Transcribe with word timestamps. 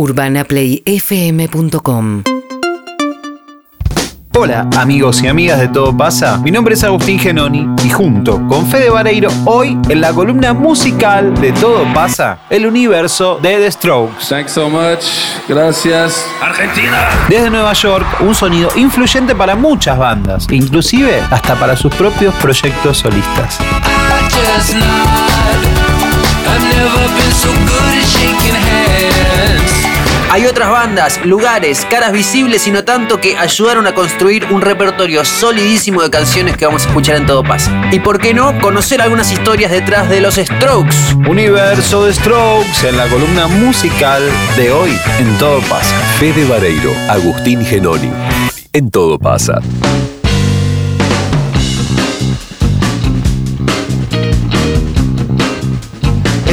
UrbanaPlayFM.com 0.00 2.24
Hola 4.34 4.66
amigos 4.78 5.22
y 5.22 5.28
amigas 5.28 5.60
de 5.60 5.68
Todo 5.68 5.94
Pasa, 5.94 6.38
mi 6.38 6.50
nombre 6.50 6.72
es 6.72 6.82
Agustín 6.82 7.18
Genoni 7.18 7.68
y 7.84 7.90
junto 7.90 8.40
con 8.48 8.66
Fede 8.66 8.88
Vareiro 8.88 9.30
hoy 9.44 9.78
en 9.90 10.00
la 10.00 10.14
columna 10.14 10.54
musical 10.54 11.38
de 11.38 11.52
Todo 11.52 11.84
Pasa, 11.92 12.38
el 12.48 12.64
universo 12.64 13.38
de 13.42 13.58
The 13.58 13.70
Strokes. 13.70 14.26
Thanks 14.26 14.52
so 14.52 14.70
much. 14.70 15.04
Gracias. 15.46 16.24
Desde 17.28 17.50
Nueva 17.50 17.74
York, 17.74 18.06
un 18.20 18.34
sonido 18.34 18.70
influyente 18.76 19.34
para 19.34 19.54
muchas 19.54 19.98
bandas, 19.98 20.46
inclusive 20.50 21.20
hasta 21.30 21.56
para 21.56 21.76
sus 21.76 21.94
propios 21.94 22.34
proyectos 22.36 22.96
solistas. 22.96 23.58
Hay 30.32 30.46
otras 30.46 30.70
bandas, 30.70 31.24
lugares, 31.24 31.84
caras 31.90 32.12
visibles 32.12 32.64
y 32.68 32.70
no 32.70 32.84
tanto 32.84 33.20
que 33.20 33.36
ayudaron 33.36 33.88
a 33.88 33.96
construir 33.96 34.44
un 34.52 34.60
repertorio 34.60 35.24
solidísimo 35.24 36.02
de 36.02 36.10
canciones 36.10 36.56
que 36.56 36.66
vamos 36.66 36.84
a 36.84 36.88
escuchar 36.88 37.16
en 37.16 37.26
Todo 37.26 37.42
Pasa. 37.42 37.88
Y 37.90 37.98
por 37.98 38.20
qué 38.20 38.32
no, 38.32 38.56
conocer 38.60 39.02
algunas 39.02 39.32
historias 39.32 39.72
detrás 39.72 40.08
de 40.08 40.20
los 40.20 40.36
Strokes. 40.36 40.94
Universo 41.28 42.06
de 42.06 42.14
Strokes 42.14 42.88
en 42.88 42.96
la 42.96 43.08
columna 43.08 43.48
musical 43.48 44.22
de 44.56 44.70
hoy 44.70 44.96
en 45.18 45.36
Todo 45.38 45.60
Pasa. 45.62 45.96
Fede 46.20 46.44
Vareiro, 46.44 46.92
Agustín 47.08 47.64
Genoni. 47.64 48.12
En 48.72 48.88
todo 48.88 49.18
pasa. 49.18 49.60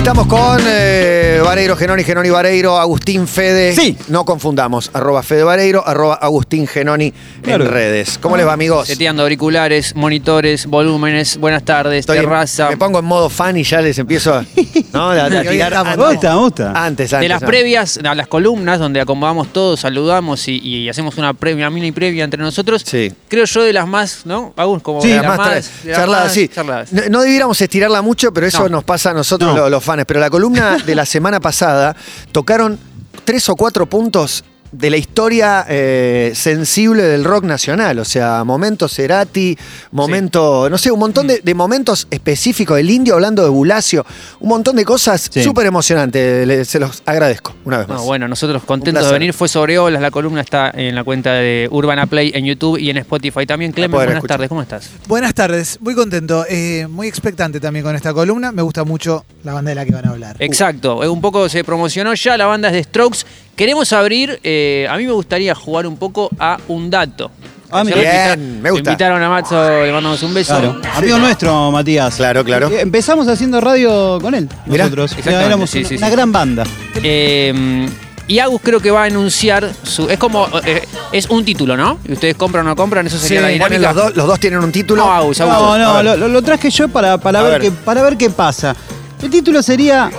Estamos 0.08 0.28
con 0.28 0.62
eh, 0.66 1.42
Vareiro, 1.44 1.76
Genoni, 1.76 2.02
Genoni 2.06 2.30
Vareiro, 2.30 2.78
Agustín 2.80 3.28
Fede. 3.28 3.76
Sí. 3.76 3.98
No 4.08 4.24
confundamos. 4.24 4.90
Arroba 4.94 5.22
Fede 5.22 5.44
Vareiro, 5.44 5.86
arroba 5.86 6.16
Agustín 6.16 6.66
Genoni 6.66 7.14
Claro. 7.42 7.66
en 7.66 7.72
redes. 7.72 8.18
¿Cómo 8.18 8.38
les 8.38 8.48
va, 8.48 8.54
amigos? 8.54 8.88
Seteando 8.88 9.23
auriculares, 9.23 9.94
monitores, 9.98 10.66
volúmenes, 10.66 11.36
buenas 11.38 11.64
tardes, 11.64 12.00
Estoy 12.00 12.20
en- 12.20 12.23
terraza. 12.23 12.70
me 12.70 12.78
pongo 12.78 13.00
en 13.00 13.06
modo 13.06 13.30
fan 13.30 13.58
y 13.58 13.64
ya 13.64 13.81
les 13.81 14.00
empiezo 14.00 14.34
a, 14.34 14.46
¿no? 14.94 15.09
a- 15.12 15.26
a 15.26 15.30
tirar 15.44 15.72
Me 15.73 15.78
antes. 15.92 15.98
gusta, 15.98 16.30
me 16.34 16.40
gusta. 16.40 16.72
Antes, 16.86 17.12
antes. 17.14 17.20
de 17.20 17.28
las 17.28 17.42
antes. 17.44 17.50
previas 17.50 18.00
a 18.02 18.16
las 18.16 18.28
columnas 18.30 18.80
donde 18.80 19.02
acomodamos 19.02 19.52
todos, 19.52 19.81
saludamos 19.81 20.48
y, 20.48 20.58
y 20.66 20.88
hacemos 20.88 21.18
una 21.18 21.34
previa, 21.34 21.68
una 21.68 21.76
mini 21.76 21.92
previa 21.92 22.24
entre 22.24 22.42
nosotros. 22.42 22.81
Sí. 22.86 23.12
Creo 23.28 23.44
yo 23.44 23.62
de 23.62 23.74
las 23.74 23.86
más, 23.86 24.22
¿no? 24.26 24.53
Agus, 24.56 24.81
como 24.81 25.02
Sí, 25.02 25.09
de 25.09 25.18
las 25.18 25.26
más 25.26 25.38
más, 25.38 25.48
tra- 25.50 25.81
de 25.84 25.90
las 25.90 25.98
charladas, 26.00 26.24
más 26.28 26.34
sí. 26.34 26.48
charladas. 26.48 26.94
No, 26.94 27.02
no 27.09 27.22
debiéramos 27.24 27.59
estirarla 27.59 28.02
mucho, 28.02 28.31
pero 28.34 28.48
eso 28.48 28.64
No. 28.64 28.70
nos 28.70 28.84
pasa 28.86 29.09
a 29.09 29.14
nosotros 29.14 29.53
No. 29.53 29.58
los, 29.64 29.70
los 29.72 29.84
fans. 29.84 29.97
Pero 30.06 30.20
la 30.20 30.30
columna 30.30 30.78
de 30.78 30.95
la 30.95 31.06
semana 31.06 31.40
pasada 31.40 31.95
tocaron 32.31 32.78
tres 33.26 33.50
o 33.50 33.56
cuatro 33.56 33.86
puntos 33.88 34.44
de 34.72 34.90
la 34.90 34.98
historia 34.98 35.66
eh, 35.70 36.32
sensible 36.36 37.04
del 37.04 37.23
rock 37.23 37.46
nacional. 37.46 38.00
O 38.00 38.06
sea, 38.06 38.44
momento 38.44 38.88
Cerati, 38.88 39.58
momento, 39.92 40.70
no 40.70 40.78
sé, 40.78 40.92
un 40.92 41.00
montón 41.00 41.28
de, 41.28 41.40
de 41.42 41.54
momentos 41.54 42.08
específicos. 42.12 42.80
El 42.80 42.90
indio 42.90 43.16
hablando 43.16 43.44
de 43.44 43.50
Bulacio, 43.50 44.06
un 44.40 44.50
montón 44.50 44.76
de 44.76 44.86
cosas 44.86 45.28
Sí. 45.32 45.44
súper 45.44 45.66
emocionantes. 45.66 46.48
Le- 46.48 46.66
Se 46.66 46.80
los 46.80 47.02
agradezco 47.06 47.56
una 47.66 47.80
vez 47.80 47.88
más. 47.88 48.00
No, 48.00 48.06
bueno, 48.06 48.28
nosotros 48.28 48.64
contentos 48.64 49.06
de 49.06 49.12
venir. 49.12 49.34
Fue 49.34 49.48
sobre 49.48 49.78
olas, 49.80 50.02
la 50.02 50.12
columna 50.12 50.42
está 50.42 50.72
en 50.74 50.96
la 50.96 51.04
cuenta 51.04 51.34
de 51.34 51.68
Urbana 51.72 52.06
Play 52.06 52.31
en 52.36 52.46
YouTube 52.46 52.78
y 52.78 52.90
en 52.90 52.98
Spotify 52.98 53.46
también. 53.46 53.72
Clemen, 53.72 53.92
buenas 53.92 54.16
escuchar. 54.16 54.36
tardes, 54.38 54.50
¿cómo 54.50 54.62
estás? 54.62 54.90
Buenas 55.08 55.34
tardes, 55.34 55.80
muy 55.81 55.96
contento, 55.96 56.46
eh, 56.50 56.88
muy 56.90 57.08
expectante 57.08 57.59
también 57.59 57.84
con 57.86 57.96
esta 57.96 58.14
columna. 58.14 58.52
Me 58.52 58.62
gusta 58.62 58.84
mucho 58.84 59.26
la 59.44 59.54
banda 59.54 59.70
de 59.70 59.76
la 59.76 59.86
que 59.86 59.92
van 59.94 60.08
a 60.08 60.12
hablar. 60.12 60.36
Exacto, 60.40 61.04
eh, 61.04 61.09
un 61.09 61.22
poco 61.22 61.48
se 61.50 61.64
promocionó 61.64 62.14
ya, 62.14 62.38
la 62.38 62.46
banda 62.46 62.68
es 62.70 62.74
de 62.76 62.84
Strokes. 62.84 63.20
Queremos 63.58 63.91
abrir, 63.91 64.39
eh, 64.44 64.88
a 64.89 64.95
mí 64.97 65.05
me 65.05 65.11
gustaría 65.11 65.53
jugar 65.55 65.86
un 65.88 65.97
poco 65.97 66.30
a 66.39 66.58
un 66.69 66.89
dato. 66.89 67.31
Ah, 67.72 67.83
mira. 67.83 67.97
Bien, 67.97 68.61
me 68.61 68.69
gusta. 68.72 68.91
Invitaron 68.91 69.22
a 69.22 69.27
Matzo, 69.30 69.61
le 69.69 69.91
mandamos 69.91 70.22
un 70.23 70.33
beso. 70.33 70.53
Claro. 70.58 70.80
Amigo 70.95 71.18
nuestro, 71.18 71.72
Matías. 71.72 72.16
Claro, 72.16 72.46
claro. 72.46 72.69
Eh, 72.69 72.81
Empezamos 72.81 73.28
haciendo 73.28 73.59
radio 73.59 74.19
con 74.22 74.34
él. 74.35 74.47
Mirá. 74.67 74.84
Nosotros. 74.85 75.16
Éramos 75.25 75.69
sí, 75.72 75.79
una, 75.79 75.88
sí, 75.90 75.96
una 75.97 76.07
sí. 76.07 76.12
gran 76.13 76.31
banda. 76.31 76.63
Eh, 77.03 77.88
y 78.28 78.40
Agus 78.40 78.62
creo 78.63 78.79
que 78.79 78.91
va 78.91 79.03
a 79.03 79.07
enunciar 79.07 79.69
su. 79.84 80.07
Es 80.07 80.17
como. 80.19 80.47
eh, 80.63 80.84
es 81.12 81.28
un 81.29 81.44
título, 81.44 81.75
¿no? 81.75 82.00
Y 82.07 82.13
ustedes 82.13 82.35
compran 82.35 82.66
o 82.66 82.69
no 82.69 82.75
compran, 82.75 83.07
eso 83.07 83.17
sería 83.17 83.41
la 83.41 83.47
dinámica. 83.50 83.91
los, 83.91 83.96
dos, 83.96 84.16
los 84.16 84.28
dos 84.28 84.40
tienen 84.40 84.59
un 84.59 84.72
título. 84.72 85.03
No, 85.03 85.12
Agus, 85.12 85.41
Agus. 85.41 85.53
No, 85.53 85.73
A 85.73 85.78
no, 85.79 85.94
ver. 85.96 86.06
lo, 86.06 86.16
lo- 86.17 86.28
lo 86.28 86.41
traje 86.44 86.69
yo 86.69 86.88
para, 86.90 87.17
para, 87.17 87.40
A 87.40 87.44
ver 87.44 87.51
ver. 87.53 87.62
Qué, 87.63 87.72
para 87.72 88.01
ver 88.03 88.17
qué 88.17 88.29
pasa. 88.29 88.75
El 89.22 89.29
título 89.31 89.63
sería 89.63 90.12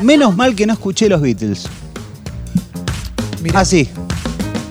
Menos 0.00 0.34
mal 0.34 0.56
que 0.56 0.66
no 0.66 0.72
escuché 0.72 1.08
los 1.08 1.20
Beatles. 1.20 1.68
Mirá. 3.46 3.60
Así. 3.60 3.88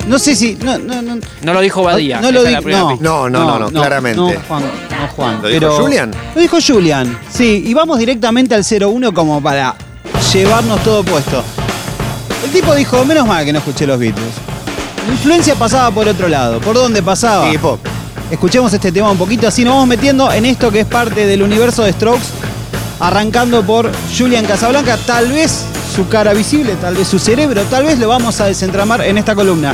No 0.07 0.19
sé 0.19 0.35
si. 0.35 0.55
No, 0.61 0.77
no, 0.77 1.01
no. 1.01 1.17
No 1.41 1.53
lo 1.53 1.61
dijo 1.61 1.81
Badía. 1.81 2.21
No 2.21 2.31
lo 2.31 2.39
esa 2.41 2.47
es 2.49 2.53
la 2.53 2.59
di- 2.59 2.63
primera 2.65 2.83
no. 2.83 2.97
No, 2.99 3.29
no, 3.29 3.45
no, 3.45 3.59
no, 3.59 3.69
claramente. 3.71 4.19
No, 4.19 4.31
Juan. 4.47 4.61
No, 4.63 5.07
Juan. 5.15 5.41
¿Lo 5.41 5.47
dijo 5.47 5.71
Julian? 5.81 6.11
Lo 6.35 6.41
dijo 6.41 6.57
Julian, 6.65 7.17
sí. 7.31 7.63
Y 7.65 7.73
vamos 7.73 7.97
directamente 7.97 8.53
al 8.53 8.63
01 8.63 9.13
como 9.13 9.41
para 9.41 9.75
llevarnos 10.31 10.83
todo 10.83 11.03
puesto. 11.03 11.43
El 12.43 12.51
tipo 12.51 12.75
dijo, 12.75 13.03
menos 13.05 13.25
mal 13.25 13.43
que 13.45 13.51
no 13.51 13.59
escuché 13.59 13.87
los 13.87 13.97
Beatles. 13.99 14.33
La 15.07 15.13
influencia 15.13 15.55
pasaba 15.55 15.89
por 15.91 16.07
otro 16.07 16.27
lado. 16.27 16.59
¿Por 16.59 16.75
dónde 16.75 17.01
pasaba? 17.01 17.49
Sí, 17.49 17.57
pop. 17.57 17.79
Escuchemos 18.29 18.71
este 18.73 18.91
tema 18.91 19.09
un 19.11 19.17
poquito, 19.17 19.47
así 19.47 19.63
nos 19.63 19.73
vamos 19.73 19.87
metiendo 19.87 20.31
en 20.31 20.45
esto 20.45 20.71
que 20.71 20.81
es 20.81 20.85
parte 20.85 21.25
del 21.27 21.41
universo 21.43 21.83
de 21.83 21.93
Strokes, 21.93 22.25
arrancando 22.99 23.63
por 23.63 23.91
Julian 24.17 24.45
Casablanca, 24.45 24.97
tal 25.05 25.31
vez 25.31 25.63
su 25.95 26.09
cara 26.09 26.33
visible, 26.33 26.75
tal 26.81 26.93
vez 26.95 27.07
su 27.07 27.19
cerebro, 27.19 27.63
tal 27.69 27.85
vez 27.85 27.97
lo 27.99 28.09
vamos 28.09 28.41
a 28.41 28.45
desentramar 28.47 29.01
en 29.01 29.17
esta 29.17 29.33
columna. 29.33 29.73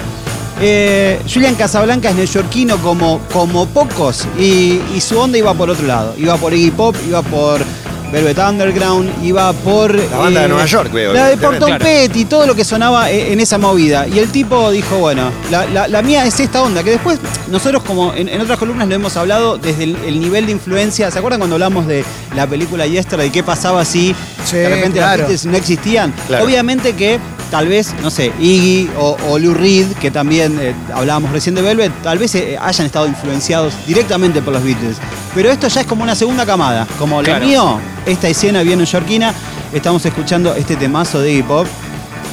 Eh, 0.61 1.19
Julian 1.27 1.55
Casablanca 1.55 2.11
es 2.11 2.15
neoyorquino 2.15 2.77
como, 2.77 3.21
como 3.33 3.65
pocos 3.65 4.27
y, 4.37 4.79
su 4.99 5.17
onda 5.17 5.39
iba 5.39 5.51
por 5.55 5.71
otro 5.71 5.87
lado, 5.87 6.13
iba 6.17 6.37
por 6.37 6.53
Iggy 6.53 6.69
Pop, 6.69 6.95
iba 7.07 7.23
por 7.23 7.61
Velvet 8.11 8.37
Underground, 8.39 9.23
iba 9.23 9.53
por... 9.53 9.95
La 9.95 10.17
banda 10.17 10.41
de 10.41 10.47
Nueva 10.49 10.65
York, 10.65 10.91
veo, 10.91 11.13
La 11.13 11.27
de. 11.29 11.37
Porton 11.37 11.67
Claro. 11.69 11.83
Petty, 11.85 12.25
todo 12.25 12.45
lo 12.45 12.55
que 12.55 12.65
sonaba 12.65 13.09
e- 13.09 13.31
en 13.31 13.39
esa 13.39 13.57
movida. 13.57 14.07
Y 14.07 14.19
el 14.19 14.29
tipo 14.29 14.69
dijo, 14.71 14.97
bueno, 14.97 15.31
la, 15.49 15.65
la- 15.65 15.87
la 15.87 16.01
mía 16.01 16.25
es 16.25 16.39
esta 16.39 16.61
onda, 16.61 16.83
que 16.83 16.91
después 16.91 17.19
nosotros 17.49 17.83
como 17.83 18.13
en, 18.13 18.27
en 18.27 18.41
otras 18.41 18.59
columnas 18.59 18.87
lo 18.87 18.95
hemos 18.95 19.15
hablado 19.17 19.57
desde 19.57 19.85
el, 19.85 19.95
el 20.05 20.19
nivel 20.19 20.45
de 20.45 20.51
influencia. 20.51 21.09
¿Se 21.09 21.17
acuerdan 21.19 21.39
cuando 21.39 21.55
hablamos 21.55 21.87
de 21.87 22.03
la 22.35 22.45
película 22.47 22.85
Yesterday? 22.85 23.29
¿Qué 23.29 23.43
pasaba 23.43 23.85
si 23.85 24.15
Sí, 24.45 24.57
de 24.57 24.69
repente 24.69 24.99
claro. 24.99 25.11
los 25.23 25.29
Beatles 25.29 25.45
no 25.45 25.55
existían? 25.57 26.13
Claro. 26.27 26.43
Obviamente 26.45 26.93
que 26.93 27.19
tal 27.51 27.67
vez, 27.67 27.93
no 28.01 28.09
sé, 28.09 28.31
Iggy 28.39 28.89
o, 28.97 29.15
o 29.29 29.37
Lou 29.37 29.53
Reed, 29.53 29.87
que 29.99 30.09
también 30.09 30.57
eh, 30.59 30.73
hablábamos 30.93 31.31
recién 31.31 31.53
de 31.53 31.61
Velvet, 31.61 31.91
tal 32.01 32.17
vez 32.17 32.33
eh, 32.35 32.57
hayan 32.59 32.85
estado 32.87 33.05
influenciados 33.07 33.73
directamente 33.85 34.41
por 34.41 34.53
los 34.53 34.63
Beatles. 34.63 34.97
Pero 35.35 35.51
esto 35.51 35.67
ya 35.67 35.81
es 35.81 35.87
como 35.87 36.01
una 36.03 36.15
segunda 36.15 36.45
camada. 36.45 36.87
Como 36.97 37.21
Claro. 37.21 37.41
lo 37.41 37.45
mío, 37.45 37.79
esta 38.05 38.27
escena 38.29 38.63
bien 38.63 38.79
neoyorquina, 38.79 39.33
estamos 39.73 40.03
escuchando 40.05 40.55
este 40.55 40.75
temazo 40.77 41.19
de 41.19 41.33
Iggy 41.33 41.43
Pop, 41.43 41.67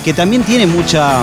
que 0.04 0.14
también 0.14 0.42
tiene 0.44 0.66
mucha, 0.66 1.18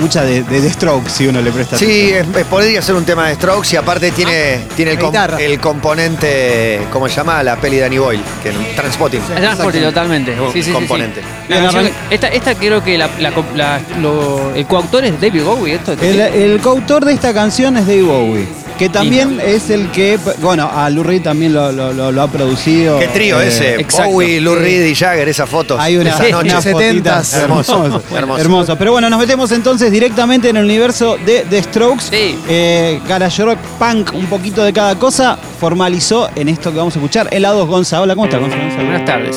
mucha 0.00 0.24
de, 0.24 0.42
de, 0.42 0.60
de 0.60 0.70
Strokes, 0.70 1.10
si 1.10 1.26
uno 1.26 1.40
le 1.40 1.52
presta 1.52 1.76
Sí, 1.78 2.10
es- 2.10 2.26
es- 2.36 2.46
podría 2.46 2.80
ser 2.82 2.94
un 2.94 3.04
tema 3.04 3.28
de 3.28 3.34
Strokes 3.34 3.72
y 3.72 3.76
aparte 3.76 4.10
tiene, 4.12 4.60
tiene 4.76 4.92
el, 4.92 4.98
com- 4.98 5.10
guitarra. 5.10 5.38
el 5.40 5.60
componente, 5.60 6.80
¿cómo 6.90 7.08
se 7.08 7.16
llama? 7.16 7.42
La 7.42 7.56
peli 7.56 7.76
de 7.76 7.82
Danny 7.82 7.98
Boyle, 7.98 8.22
que 8.42 8.50
Transpotting. 8.74 9.20
Es 9.20 9.26
transporte 9.40 9.80
totalmente. 9.80 10.40
Un 10.40 10.52
Sí, 10.52 10.62
sí, 10.62 10.72
componente. 10.72 11.20
sí. 11.20 11.26
La 11.48 11.60
Bien, 11.60 11.62
canción- 11.70 11.86
arran- 11.86 12.12
esta, 12.12 12.28
esta 12.28 12.54
creo 12.54 12.82
que 12.82 12.96
la, 12.98 13.08
la- 13.18 13.32
la- 13.54 13.80
lo- 14.00 14.54
el 14.54 14.66
coautor 14.66 15.04
es 15.04 15.20
David 15.20 15.42
Bowie. 15.42 15.74
Esto, 15.74 15.92
El, 15.92 16.20
el 16.20 16.60
coautor 16.60 17.04
de 17.04 17.12
esta 17.12 17.32
canción 17.34 17.76
es 17.76 17.86
Dave 17.86 18.02
Bowie, 18.02 18.46
que 18.80 18.88
también 18.88 19.38
es 19.44 19.68
el 19.68 19.90
que, 19.90 20.18
bueno, 20.40 20.70
a 20.72 20.88
Lou 20.88 21.04
Reed 21.04 21.20
también 21.20 21.52
lo, 21.52 21.70
lo- 21.70 21.92
lo- 21.92 22.10
lo 22.10 22.22
ha 22.22 22.28
producido. 22.28 22.98
Qué 22.98 23.08
trío 23.08 23.38
eh, 23.38 23.48
ese, 23.48 23.74
exacto. 23.74 24.10
Bowie, 24.10 24.40
Lou 24.40 24.54
Reed 24.54 24.86
y 24.86 24.94
Jagger, 24.94 25.28
esas 25.28 25.50
fotos. 25.50 25.78
Hay 25.78 25.98
una, 25.98 26.08
esa 26.08 26.30
noche. 26.30 26.48
unas 26.50 26.64
fotitas 26.66 27.34
70s. 27.34 27.42
Hermoso, 27.42 27.84
hermosas. 27.84 28.12
hermoso. 28.16 28.40
Hermoso. 28.40 28.76
Pero 28.78 28.92
bueno, 28.92 29.10
nos 29.10 29.18
metemos 29.20 29.52
entonces 29.52 29.92
directamente 29.92 30.48
en 30.48 30.56
el 30.56 30.64
universo 30.64 31.18
de 31.26 31.44
The 31.50 31.62
Strokes. 31.62 32.04
Sí. 32.10 32.38
Eh, 32.48 33.00
garage 33.06 33.44
rock, 33.44 33.58
punk, 33.78 34.14
un 34.14 34.24
poquito 34.26 34.64
de 34.64 34.72
cada 34.72 34.98
cosa. 34.98 35.38
Formalizó 35.60 36.30
en 36.34 36.48
esto 36.48 36.72
que 36.72 36.78
vamos 36.78 36.96
a 36.96 36.98
escuchar. 37.00 37.28
Helados 37.32 37.68
Gonza. 37.68 38.00
Hola, 38.00 38.14
¿cómo 38.14 38.24
estás, 38.24 38.40
Gonza? 38.40 38.56
Buenas 38.76 39.04
tardes. 39.04 39.36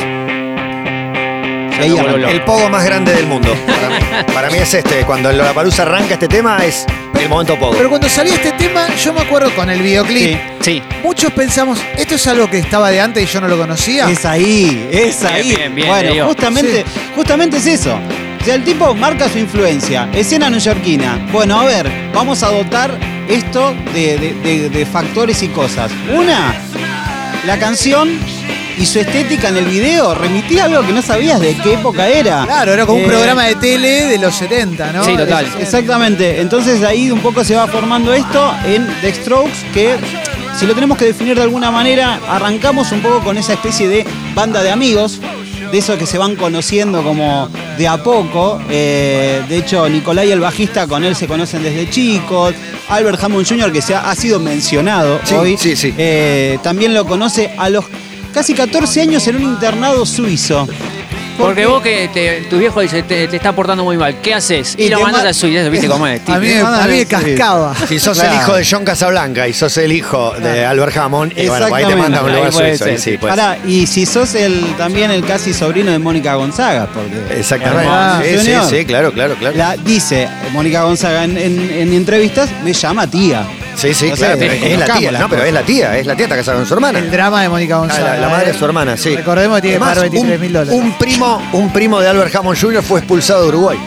Me. 1.80 2.32
El 2.32 2.42
pogo 2.44 2.70
más 2.70 2.84
grande 2.86 3.14
del 3.14 3.26
mundo. 3.28 3.54
Para 3.66 3.90
mí, 3.90 4.34
para 4.34 4.50
mí 4.50 4.58
es 4.58 4.74
este. 4.74 5.04
Cuando 5.06 5.30
el 5.30 5.38
Lollapalooza 5.38 5.84
arranca 5.84 6.14
este 6.14 6.28
tema 6.28 6.64
es 6.64 6.86
el 7.20 7.30
momento 7.30 7.58
pogo. 7.58 7.74
Pero 7.74 7.90
cuando 7.90 8.08
salió 8.10 8.34
este 8.34 8.52
tema, 8.54 8.88
yo 8.96 9.14
me 9.14 9.22
acuerdo 9.22 9.54
con 9.56 9.70
el 9.70 9.82
videoclip. 9.82 10.32
Sí. 10.32 10.38
Sí. 10.62 10.84
Muchos 11.04 11.32
pensamos, 11.32 11.80
esto 11.98 12.16
es 12.16 12.28
algo 12.28 12.50
que 12.50 12.60
estaba 12.60 12.90
de 12.92 13.02
antes 13.02 13.24
y 13.24 13.34
yo 13.34 13.42
no 13.42 13.48
lo 13.48 13.58
conocía. 13.58 14.10
Es 14.10 14.26
ahí, 14.26 14.88
es 14.92 15.20
Bien, 15.22 15.34
ahí. 15.34 15.50
bien, 15.56 15.76
bien, 15.76 15.88
bueno, 15.88 16.12
Diego. 16.12 16.28
justamente, 16.30 16.86
justamente 17.16 17.58
es 17.58 17.66
eso. 17.68 17.98
O 18.42 18.46
sea, 18.46 18.56
el 18.56 18.64
tipo 18.64 18.94
marca 18.96 19.30
su 19.30 19.40
influencia. 19.40 20.10
Escena 20.14 20.50
neoyorquina. 20.50 21.28
Bueno, 21.32 21.60
a 21.62 21.66
ver, 21.66 21.90
vamos 22.14 22.44
a 22.44 22.50
dotar 22.50 22.98
esto 23.30 23.74
de, 23.94 24.18
de- 24.18 24.34
de- 24.34 24.70
de 24.70 24.86
factores 24.86 25.42
y 25.44 25.48
cosas. 25.50 25.92
Una, 26.14 26.54
la 27.46 27.58
canción 27.58 28.20
y 28.78 28.86
su 28.86 29.00
estética 29.00 29.50
en 29.50 29.58
el 29.58 29.66
video 29.66 30.14
remitía 30.16 30.66
algo 30.66 30.86
que 30.86 30.94
no 30.94 31.02
sabías 31.02 31.40
de 31.40 31.56
qué 31.58 31.74
época 31.74 32.08
era. 32.08 32.44
Claro, 32.46 32.74
era 32.74 32.86
como 32.86 33.00
un 33.00 33.06
Eh, 33.06 33.08
programa 33.08 33.44
de 33.46 33.56
tele 33.56 34.08
de 34.08 34.18
los 34.18 34.36
70, 34.36 34.92
¿no? 34.92 35.04
Sí, 35.04 35.16
total. 35.16 35.46
Es- 35.46 35.56
Exactamente, 35.64 36.42
entonces 36.42 36.84
ahí 36.84 37.12
un 37.12 37.20
poco 37.20 37.44
se 37.44 37.56
va 37.56 37.68
formando 37.68 38.14
esto 38.14 38.54
en 38.66 38.88
The 39.02 39.14
Strokes 39.14 39.58
que 39.74 39.96
si 40.60 40.66
lo 40.66 40.74
tenemos 40.76 40.98
que 40.98 41.06
definir 41.06 41.36
de 41.36 41.44
alguna 41.44 41.72
manera, 41.72 42.20
arrancamos 42.30 42.92
un 42.92 43.02
poco 43.02 43.20
con 43.24 43.38
esa 43.38 43.54
especie 43.54 43.88
de 43.88 44.06
banda 44.36 44.62
de 44.64 44.70
amigos, 44.72 45.20
de 45.72 45.78
esos 45.80 45.98
que 45.98 46.06
se 46.06 46.20
van 46.20 46.36
conociendo 46.36 47.02
como 47.04 47.50
de 47.78 47.88
a 47.88 47.98
poco. 48.04 48.62
Eh, 48.70 49.42
de 49.50 49.58
hecho, 49.58 49.90
Nicolai 49.90 50.30
el 50.32 50.40
bajista 50.40 50.86
con 50.86 51.04
él 51.04 51.16
se 51.16 51.28
conocen 51.28 51.64
desde 51.64 51.90
chicos. 51.90 52.54
Albert 52.90 53.24
Hammond 53.24 53.48
Jr., 53.48 53.72
que 53.72 53.82
se 53.82 53.96
ha, 53.96 54.12
ha 54.12 54.16
sido 54.16 54.40
mencionado 54.40 55.20
Sí, 55.24 55.34
hoy, 55.34 55.58
sí, 55.58 55.76
sí. 55.76 55.92
eh, 55.98 56.60
también 56.62 56.94
lo 56.94 57.06
conoce 57.08 57.52
a 57.58 57.70
los 57.70 57.86
casi 58.34 58.54
14 58.54 59.02
años 59.02 59.28
en 59.28 59.38
un 59.38 59.44
internado 59.44 60.06
suizo. 60.06 60.68
Porque 61.36 61.66
vos 61.66 61.82
que 61.82 62.12
te- 62.14 62.42
tu 62.48 62.60
viejo 62.60 62.80
dice, 62.82 63.02
te, 63.02 63.28
te 63.28 63.38
está 63.38 63.54
portando 63.54 63.84
muy 63.84 63.98
mal, 63.98 64.22
¿qué 64.22 64.36
haces? 64.36 64.76
Y, 64.78 64.84
Y 64.84 64.90
lo 64.90 64.98
te 64.98 65.04
mandas 65.06 65.24
ma- 65.24 65.30
a 65.30 65.34
Suiza, 65.34 65.68
¿viste 65.68 65.88
cómo 65.88 66.06
es? 66.06 66.22
A 66.30 66.38
mí, 66.38 66.48
me- 66.48 66.60
a 66.60 66.86
mí 66.88 66.98
me 66.98 67.06
cascaba. 67.08 67.74
Si 67.88 67.98
sos 68.00 68.20
el 68.20 68.32
hijo 68.36 68.54
de 68.54 68.64
John 68.70 68.86
Casablanca 68.86 69.48
y 69.48 69.54
sos 69.54 69.76
el 69.78 69.94
hijo 69.94 70.32
de 70.40 70.64
Albert 70.64 70.96
Hammond, 70.96 71.32
y 71.36 71.48
bueno, 71.48 71.66
ahí 71.74 71.86
te 71.86 71.94
Exactamente. 71.94 71.96
mandan 72.04 72.20
a 72.20 72.24
un 72.24 72.32
lugar 72.34 72.46
Ahí 72.50 72.52
puede 72.54 72.78
suizo. 72.78 73.02
sí, 73.04 73.18
pues. 73.18 73.32
Pará, 73.32 73.58
y 73.66 73.88
si 73.88 74.06
sos 74.06 74.36
el, 74.36 74.64
también 74.78 75.10
el 75.10 75.26
casi 75.26 75.54
sobrino 75.56 75.92
de 75.92 75.98
Mónica 75.98 76.36
Gonzaga, 76.36 76.88
porque 76.94 77.40
Exactamente. 77.40 77.90
Sí, 78.34 78.38
sí, 78.38 78.46
señor. 78.46 78.70
sí, 78.70 78.86
claro, 78.86 79.12
claro, 79.12 79.34
claro. 79.36 79.58
La, 79.58 79.76
dice 79.76 80.30
Mónica 80.52 80.84
Gonzaga 80.84 81.24
en, 81.24 81.36
en- 81.40 81.72
en 81.72 81.94
entrevistas, 81.94 82.48
me 82.64 82.74
llama 82.74 83.08
tía. 83.10 83.44
Sí, 83.84 83.94
sí, 83.94 84.12
claro. 84.12 84.42
es 84.42 84.80
la 84.80 84.86
tía. 84.98 85.12
No, 85.12 85.30
pero 85.30 85.44
es 85.44 85.54
la 85.54 85.62
tía, 85.64 85.98
es 85.98 86.06
la 86.08 86.16
tía, 86.16 86.26
está 86.26 86.36
casada 86.38 86.58
con 86.58 86.66
su 86.66 86.74
hermana. 86.74 87.00
El 87.00 87.12
drama 87.12 87.42
de 87.42 87.50
Mónica 87.50 87.76
Ah, 87.76 87.80
González. 87.80 88.04
la, 88.06 88.18
la 88.18 88.30
madre 88.30 88.52
de 88.52 88.58
su 88.58 88.66
hermana, 88.66 88.98
sí. 88.98 89.16
Recordemos 89.16 89.58
que 89.58 89.62
tiene 89.64 89.78
que 89.78 89.84
Además, 89.84 89.96
pagar 89.98 90.10
23 90.12 90.36
un- 90.36 90.42
mil 90.42 90.54
dólares. 90.54 90.74
Un 90.82 90.98
primo, 90.98 91.42
un 91.54 91.74
primo 91.74 92.00
de 92.02 92.08
Albert 92.08 92.36
Hammond 92.36 92.60
Jr. 92.60 92.84
fue 92.84 93.00
expulsado 93.00 93.44
de 93.44 93.50
Uruguay. 93.50 93.78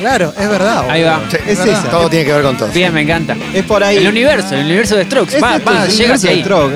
Claro, 0.00 0.32
es 0.36 0.48
verdad. 0.48 0.84
Ahí 0.90 1.02
va. 1.04 1.20
Sí, 1.30 1.36
Es 1.46 1.58
esa. 1.60 1.82
Todo 1.90 2.08
tiene 2.10 2.24
que 2.24 2.32
ver 2.32 2.42
con 2.42 2.56
todo. 2.56 2.68
Bien, 2.72 2.92
me 2.92 3.02
encanta. 3.02 3.36
Es 3.54 3.62
por 3.64 3.84
ahí. 3.84 3.98
El 3.98 4.08
universo, 4.08 4.54
el 4.56 4.64
universo 4.64 4.96
de 4.96 5.04
Strokes. 5.04 5.36
Es 5.36 5.42
Va, 5.42 5.56
esto, 5.56 5.70
va, 5.70 5.84
es 5.86 5.92
el 5.92 5.96
llega 5.96 6.14
universo 6.16 6.26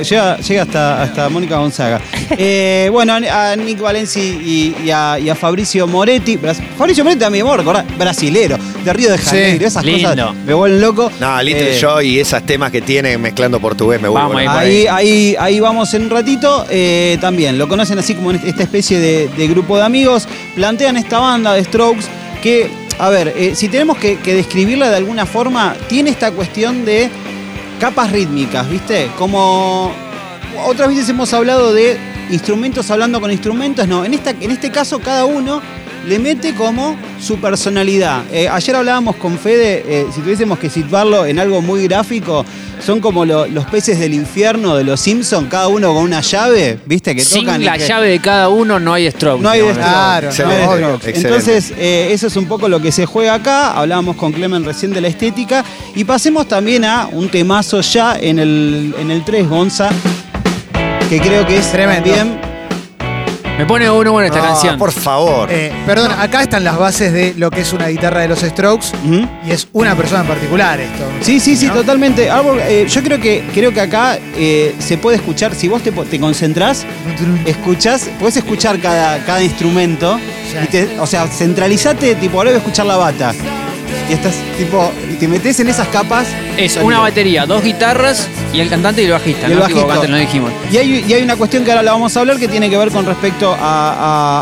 llega, 0.03 0.37
llega 0.39 0.63
hasta, 0.63 1.03
hasta 1.03 1.29
Mónica 1.29 1.57
Gonzaga. 1.57 2.01
Eh, 2.37 2.89
bueno, 2.91 3.15
a 3.15 3.55
Nick 3.57 3.81
Valenci 3.81 4.21
y, 4.21 4.77
y 4.87 4.91
a, 4.91 5.19
y 5.19 5.29
a 5.29 5.35
Fabricio 5.35 5.87
Moretti. 5.87 6.37
Bras- 6.37 6.61
Fabricio 6.77 7.05
Moretti 7.05 7.21
también, 7.21 7.47
brasilero, 7.99 8.59
de 8.85 8.93
Río 8.93 9.11
de 9.11 9.19
Janeiro, 9.19 9.67
esas 9.67 9.85
lindo. 9.85 10.09
cosas 10.11 10.35
me 10.47 10.55
vuelven 10.55 10.81
loco. 10.81 11.13
No, 11.21 11.43
Little 11.43 11.77
Eh, 11.77 11.79
Joy 11.81 12.09
y 12.09 12.21
esos 12.21 12.43
temas 12.45 12.64
que 12.71 12.81
tiene 12.81 13.19
mezclando 13.19 13.61
portugués 13.61 14.01
me 14.01 14.09
vuelvo 14.09 14.29
Vamos 14.29 14.41
ahí, 14.41 14.47
loco. 14.47 14.59
Ahí, 14.59 14.87
ahí, 14.87 15.37
ahí 15.39 15.61
vamos 15.61 15.93
en 15.95 16.05
un 16.05 16.11
ratito. 16.11 16.67
Eh, 16.71 17.19
también 17.21 17.59
lo 17.59 17.69
conocen 17.69 17.99
así 17.99 18.15
como 18.15 18.31
esta 18.33 18.63
especie 18.63 18.99
de, 18.99 19.29
de 19.29 19.49
grupo 19.49 19.77
de 19.77 19.85
amigos. 19.85 20.29
Plantean 20.55 20.97
esta 20.97 21.19
banda 21.19 21.55
de 21.55 21.65
Strokes 21.65 22.05
que, 22.43 22.71
a 22.99 23.09
ver, 23.09 23.35
eh, 23.37 23.55
si 23.55 23.69
tenemos 23.69 23.99
que, 23.99 24.19
que 24.19 24.35
describirla 24.35 24.91
de 24.91 24.97
alguna 24.97 25.27
forma, 25.27 25.77
tiene 25.89 26.11
esta 26.11 26.31
cuestión 26.31 26.85
de 26.85 27.11
capas 27.81 28.13
rítmicas, 28.13 28.69
¿viste? 28.69 29.09
Como 29.19 29.93
otras 30.67 30.89
veces 30.89 31.09
hemos 31.09 31.33
hablado 31.33 31.73
de 31.73 31.99
instrumentos 32.31 32.91
hablando 32.91 33.21
con 33.21 33.31
instrumentos, 33.31 33.87
no. 33.89 34.05
En, 34.05 34.15
esta, 34.15 34.31
en 34.31 34.51
este 34.51 34.71
caso, 34.71 35.01
cada 35.01 35.25
uno 35.25 35.61
le 36.07 36.19
mete 36.19 36.55
como 36.55 36.97
su 37.21 37.39
personalidad. 37.39 38.23
Eh, 38.33 38.49
ayer 38.49 38.77
hablábamos 38.77 39.17
con 39.17 39.39
Fede, 39.39 39.85
eh, 39.87 40.07
si 40.15 40.21
tuviésemos 40.21 40.59
que 40.59 40.69
situarlo 40.71 41.25
en 41.27 41.39
algo 41.39 41.63
muy 41.63 41.87
gráfico, 41.87 42.45
son 42.85 43.01
como 43.01 43.25
lo- 43.25 43.47
los 43.47 43.65
peces 43.67 43.99
del 43.99 44.13
infierno 44.15 44.77
de 44.77 44.85
los 44.85 45.01
Simpsons, 45.01 45.49
cada 45.49 45.69
uno 45.69 45.95
con 45.95 46.03
una 46.05 46.21
llave, 46.21 46.79
¿viste? 46.85 47.15
Que 47.15 47.23
Sin 47.25 47.41
tocan 47.47 47.63
y 47.63 47.65
la 47.65 47.79
que- 47.79 47.87
llave 47.87 48.09
de 48.09 48.19
cada 48.19 48.49
uno 48.51 48.79
no 48.79 48.93
hay 48.93 49.11
Strokes. 49.11 49.43
no 49.43 49.49
hay. 49.49 49.61
Strokes, 49.61 49.81
Claro, 49.81 50.27
no 50.27 50.95
excelente. 50.97 51.21
Entonces, 51.21 51.73
eh, 51.79 52.09
eso 52.13 52.27
es 52.27 52.37
un 52.37 52.47
poco 52.47 52.69
lo 52.69 52.81
que 52.83 52.93
se 52.93 53.07
juega 53.07 53.35
acá. 53.35 53.73
Hablábamos 53.73 54.17
con 54.17 54.33
Clemen 54.33 54.65
recién 54.65 54.93
de 54.93 55.01
la 55.01 55.09
estética. 55.09 55.65
Y 55.95 56.05
pasemos 56.05 56.47
también 56.49 56.85
a 56.85 57.09
un 57.11 57.29
temazo 57.31 57.81
ya 57.81 58.17
en 58.21 58.39
el, 58.39 58.95
en 58.99 59.11
el 59.11 59.25
3, 59.25 59.49
Gonza, 59.49 59.89
que 61.09 61.21
creo 61.21 61.47
que 61.47 61.57
es 61.59 61.71
Tremendo. 61.73 62.11
también. 62.11 62.54
Me 63.57 63.67
pone 63.67 63.89
uno 63.89 64.11
bueno 64.11 64.27
esta 64.27 64.39
No, 64.41 64.47
canción. 64.47 64.77
Por 64.79 64.91
favor. 64.91 65.49
Eh, 65.53 65.73
perdón, 65.87 66.11
acá 66.19 66.43
están 66.43 66.65
las 66.65 66.77
bases 66.77 67.13
de 67.13 67.35
lo 67.37 67.51
que 67.53 67.61
es 67.61 67.73
una 67.73 67.87
guitarra 67.87 68.21
de 68.23 68.29
los 68.29 68.41
Strokes 68.41 68.89
Ujú. 69.05 69.29
y 69.47 69.53
es 69.53 69.69
una 69.73 69.95
persona 69.95 70.23
en 70.23 70.27
particular 70.27 70.81
esto. 70.81 71.05
Sí, 71.21 71.39
sí, 71.39 71.55
sí, 71.57 71.67
¿No? 71.69 71.75
totalmente. 71.75 72.29
Arbor, 72.31 72.59
eh, 72.61 72.87
yo 72.89 73.03
creo 73.05 73.21
que, 73.21 73.45
creo 73.55 73.73
que 73.73 73.81
acá 73.81 74.19
eh, 74.37 74.75
se 74.81 74.99
puede 74.99 75.19
escuchar, 75.19 75.55
si 75.55 75.69
vos 75.69 75.83
te, 75.83 75.93
po- 75.93 76.05
te 76.05 76.19
concentrás, 76.19 76.85
escuchás, 77.47 78.11
puedes 78.19 78.37
escuchar 78.37 78.81
cada, 78.81 79.19
cada 79.25 79.43
instrumento. 79.43 80.19
Sí. 80.51 80.59
y 80.63 80.67
te- 80.67 81.01
o 81.01 81.07
sea, 81.07 81.27
centralizate, 81.29 82.17
tipo, 82.17 82.39
ahora 82.39 82.51
voy 82.51 82.57
a 82.57 82.59
escuchar 82.59 82.87
la 82.87 82.97
bata. 82.97 83.33
Y 84.09 84.13
estás, 84.13 84.35
tipo, 84.59 84.91
y 85.11 85.15
te 85.15 85.27
metes 85.29 85.59
en 85.61 85.69
esas 85.69 85.89
capas. 85.89 86.27
Es 86.57 86.77
una 86.77 86.99
batería, 87.01 87.47
dos 87.47 87.63
guitarras 87.63 88.29
y 88.53 88.61
el 88.61 88.69
cantante 88.69 89.03
y 89.03 89.07
el 89.07 89.13
bajista. 89.13 89.49
Y 89.49 89.53
el 89.53 89.59
¿no? 89.59 89.67
Tipo, 89.67 89.87
lo 90.09 90.17
dijimos. 90.17 90.53
Y 90.71 90.77
hay, 90.77 91.05
y 91.09 91.13
hay 91.15 91.23
una 91.23 91.37
cuestión 91.37 91.65
que 91.65 91.71
ahora 91.71 91.83
la 91.83 91.93
vamos 91.93 92.17
a 92.17 92.21
hablar 92.21 92.39
que 92.39 92.49
tiene 92.49 92.69
que 92.69 92.77
ver 92.77 92.91
con 92.91 93.07
respecto 93.07 93.53
a, 93.53 93.57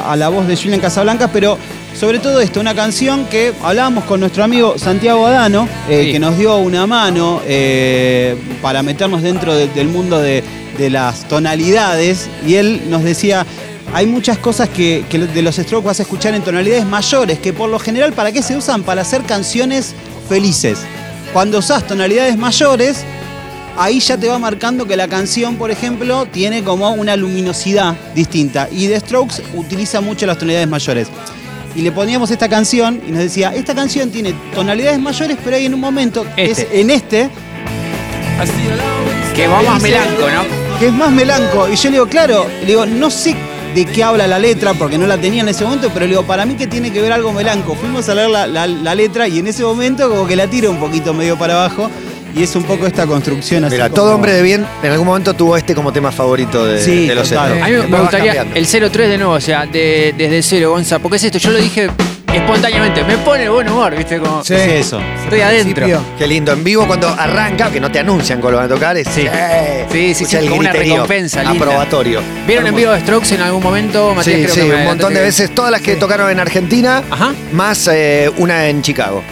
a- 0.06 0.12
a 0.12 0.16
la 0.16 0.28
voz 0.28 0.46
de 0.48 0.56
Julian 0.56 0.80
Casablancas, 0.80 1.30
pero 1.32 1.56
sobre 1.98 2.18
todo 2.18 2.40
esto, 2.40 2.58
una 2.60 2.74
canción 2.74 3.26
que 3.26 3.52
hablábamos 3.62 4.04
con 4.04 4.18
nuestro 4.20 4.42
amigo 4.42 4.78
Santiago 4.78 5.26
Adano, 5.26 5.68
eh, 5.88 6.04
Sí. 6.06 6.12
que 6.12 6.18
nos 6.18 6.36
dio 6.38 6.56
una 6.56 6.86
mano 6.86 7.40
eh, 7.46 8.34
para 8.62 8.82
meternos 8.82 9.22
dentro 9.22 9.54
de- 9.54 9.68
del 9.68 9.88
mundo 9.88 10.20
de, 10.20 10.42
de 10.78 10.90
las 10.90 11.28
tonalidades, 11.28 12.28
y 12.46 12.54
él 12.56 12.82
nos 12.88 13.04
decía. 13.04 13.46
Hay 13.94 14.06
muchas 14.06 14.38
cosas 14.38 14.70
que, 14.70 15.04
que 15.10 15.18
de 15.18 15.42
los 15.42 15.56
Strokes 15.56 15.86
vas 15.86 15.98
a 16.00 16.02
escuchar 16.02 16.34
en 16.34 16.42
tonalidades 16.42 16.86
mayores, 16.86 17.38
que 17.38 17.52
por 17.52 17.68
lo 17.68 17.78
general, 17.78 18.14
¿para 18.14 18.32
qué 18.32 18.42
se 18.42 18.56
usan? 18.56 18.82
Para 18.84 19.02
hacer 19.02 19.22
canciones 19.22 19.94
felices. 20.30 20.78
Cuando 21.34 21.58
usas 21.58 21.86
tonalidades 21.86 22.38
mayores, 22.38 23.04
ahí 23.76 24.00
ya 24.00 24.16
te 24.16 24.28
va 24.28 24.38
marcando 24.38 24.86
que 24.86 24.96
la 24.96 25.08
canción, 25.08 25.56
por 25.56 25.70
ejemplo, 25.70 26.24
tiene 26.24 26.64
como 26.64 26.90
una 26.92 27.16
luminosidad 27.16 27.94
distinta. 28.14 28.66
Y 28.72 28.88
The 28.88 29.00
Strokes 29.00 29.42
utiliza 29.54 30.00
mucho 30.00 30.24
las 30.24 30.38
tonalidades 30.38 30.68
mayores. 30.68 31.08
Y 31.74 31.82
le 31.82 31.92
poníamos 31.92 32.30
esta 32.30 32.48
canción 32.48 33.02
y 33.06 33.10
nos 33.10 33.20
decía, 33.20 33.52
esta 33.54 33.74
canción 33.74 34.10
tiene 34.10 34.34
tonalidades 34.54 35.00
mayores, 35.00 35.36
pero 35.44 35.56
hay 35.56 35.66
en 35.66 35.74
un 35.74 35.80
momento, 35.80 36.24
que 36.34 36.50
Este. 36.50 36.62
es 36.62 36.68
en 36.80 36.90
este, 36.90 37.30
Que 39.34 39.46
va 39.46 39.62
más 39.62 39.82
melanco, 39.82 40.30
¿no? 40.30 40.78
que 40.78 40.86
es 40.86 40.92
más 40.92 41.10
melanco. 41.10 41.68
Y 41.68 41.76
yo 41.76 41.90
le 41.90 41.96
digo, 41.96 42.06
claro, 42.08 42.46
le 42.60 42.66
digo, 42.66 42.86
no 42.86 43.10
sé 43.10 43.36
de 43.74 43.84
qué 43.86 44.02
habla 44.04 44.26
la 44.26 44.38
letra, 44.38 44.74
porque 44.74 44.98
no 44.98 45.06
la 45.06 45.18
tenía 45.18 45.42
en 45.42 45.48
ese 45.48 45.64
momento, 45.64 45.88
pero 45.92 46.06
le 46.06 46.10
digo, 46.12 46.22
para 46.24 46.44
mí 46.46 46.54
que 46.54 46.66
tiene 46.66 46.92
que 46.92 47.00
ver 47.00 47.12
algo 47.12 47.32
melanco. 47.32 47.74
Fuimos 47.74 48.08
a 48.08 48.14
leer 48.14 48.30
la, 48.30 48.46
la- 48.46 48.66
la 48.66 48.94
letra 48.94 49.28
y 49.28 49.38
en 49.38 49.46
ese 49.46 49.62
momento 49.64 50.08
como 50.08 50.26
que 50.26 50.36
la 50.36 50.46
tiro 50.48 50.70
un 50.70 50.78
poquito 50.78 51.12
medio 51.14 51.36
para 51.38 51.54
abajo. 51.54 51.90
Y 52.34 52.42
es 52.42 52.56
un 52.56 52.62
poco 52.62 52.86
esta 52.86 53.06
construcción 53.06 53.62
así. 53.64 53.74
Mira, 53.74 53.90
como- 53.90 53.94
todo 54.02 54.14
hombre 54.14 54.32
de 54.32 54.40
bien 54.40 54.64
en 54.82 54.90
algún 54.90 55.06
momento 55.06 55.34
tuvo 55.34 55.54
este 55.54 55.74
como 55.74 55.92
tema 55.92 56.10
favorito 56.10 56.64
de, 56.64 56.82
Sí, 56.82 57.06
de 57.06 57.14
los 57.14 57.28
total. 57.28 57.62
A 57.62 57.66
mí 57.66 57.72
me- 57.72 57.98
gustaría 57.98 58.34
cambiando. 58.34 58.54
el 58.56 58.66
03 58.90 59.08
de 59.10 59.18
nuevo, 59.18 59.32
o 59.34 59.40
sea, 59.40 59.66
de- 59.66 60.14
desde 60.16 60.42
cero, 60.42 60.70
Gonza. 60.70 60.98
Porque 60.98 61.16
es 61.18 61.24
esto, 61.24 61.36
yo 61.36 61.50
lo 61.50 61.58
dije 61.58 61.90
espontáneamente. 62.32 63.04
Me 63.04 63.16
pone 63.18 63.48
buen 63.48 63.68
humor, 63.68 63.94
¿viste? 63.96 64.18
Como, 64.18 64.42
Sí. 64.44 64.54
Es 64.54 64.86
eso. 64.86 65.00
Estoy 65.24 65.40
adentro. 65.40 65.84
Principio. 65.86 66.00
Qué 66.18 66.26
lindo, 66.26 66.52
en 66.52 66.64
vivo 66.64 66.86
cuando 66.86 67.08
arranca, 67.08 67.70
que 67.70 67.80
no 67.80 67.90
te 67.90 67.98
anuncian 67.98 68.40
cuando 68.40 68.58
lo 68.60 68.66
van 68.66 68.70
a 68.72 68.74
tocar, 68.74 68.96
es 68.96 69.08
Sí. 69.08 69.26
eh, 69.30 69.86
Sí, 69.90 69.98
sí, 70.14 70.24
escucha 70.24 70.30
sí, 70.30 70.36
el 70.44 70.48
como 70.50 70.60
una 70.60 70.70
griterío 70.70 70.94
recompensa 70.94 71.42
linda. 71.42 71.64
aprobatorio. 71.64 72.20
¿Vieron 72.46 72.66
en 72.66 72.74
vivo 72.76 72.92
de 72.92 73.00
Strokes 73.00 73.34
en 73.34 73.40
algún 73.42 73.62
momento? 73.62 74.14
Matías, 74.14 74.24
Sí, 74.36 74.42
creo 74.44 74.54
sí, 74.54 74.60
que 74.62 74.66
me 74.68 74.80
un 74.82 74.84
montón 74.86 75.14
de 75.14 75.20
veces, 75.20 75.54
todas 75.54 75.70
las 75.70 75.80
que 75.82 75.96
tocaron 75.96 76.30
en 76.30 76.40
Argentina, 76.40 77.02
Ajá. 77.10 77.32
más 77.52 77.88
eh, 77.92 78.30
una 78.38 78.66
en 78.68 78.82
Chicago. 78.82 79.22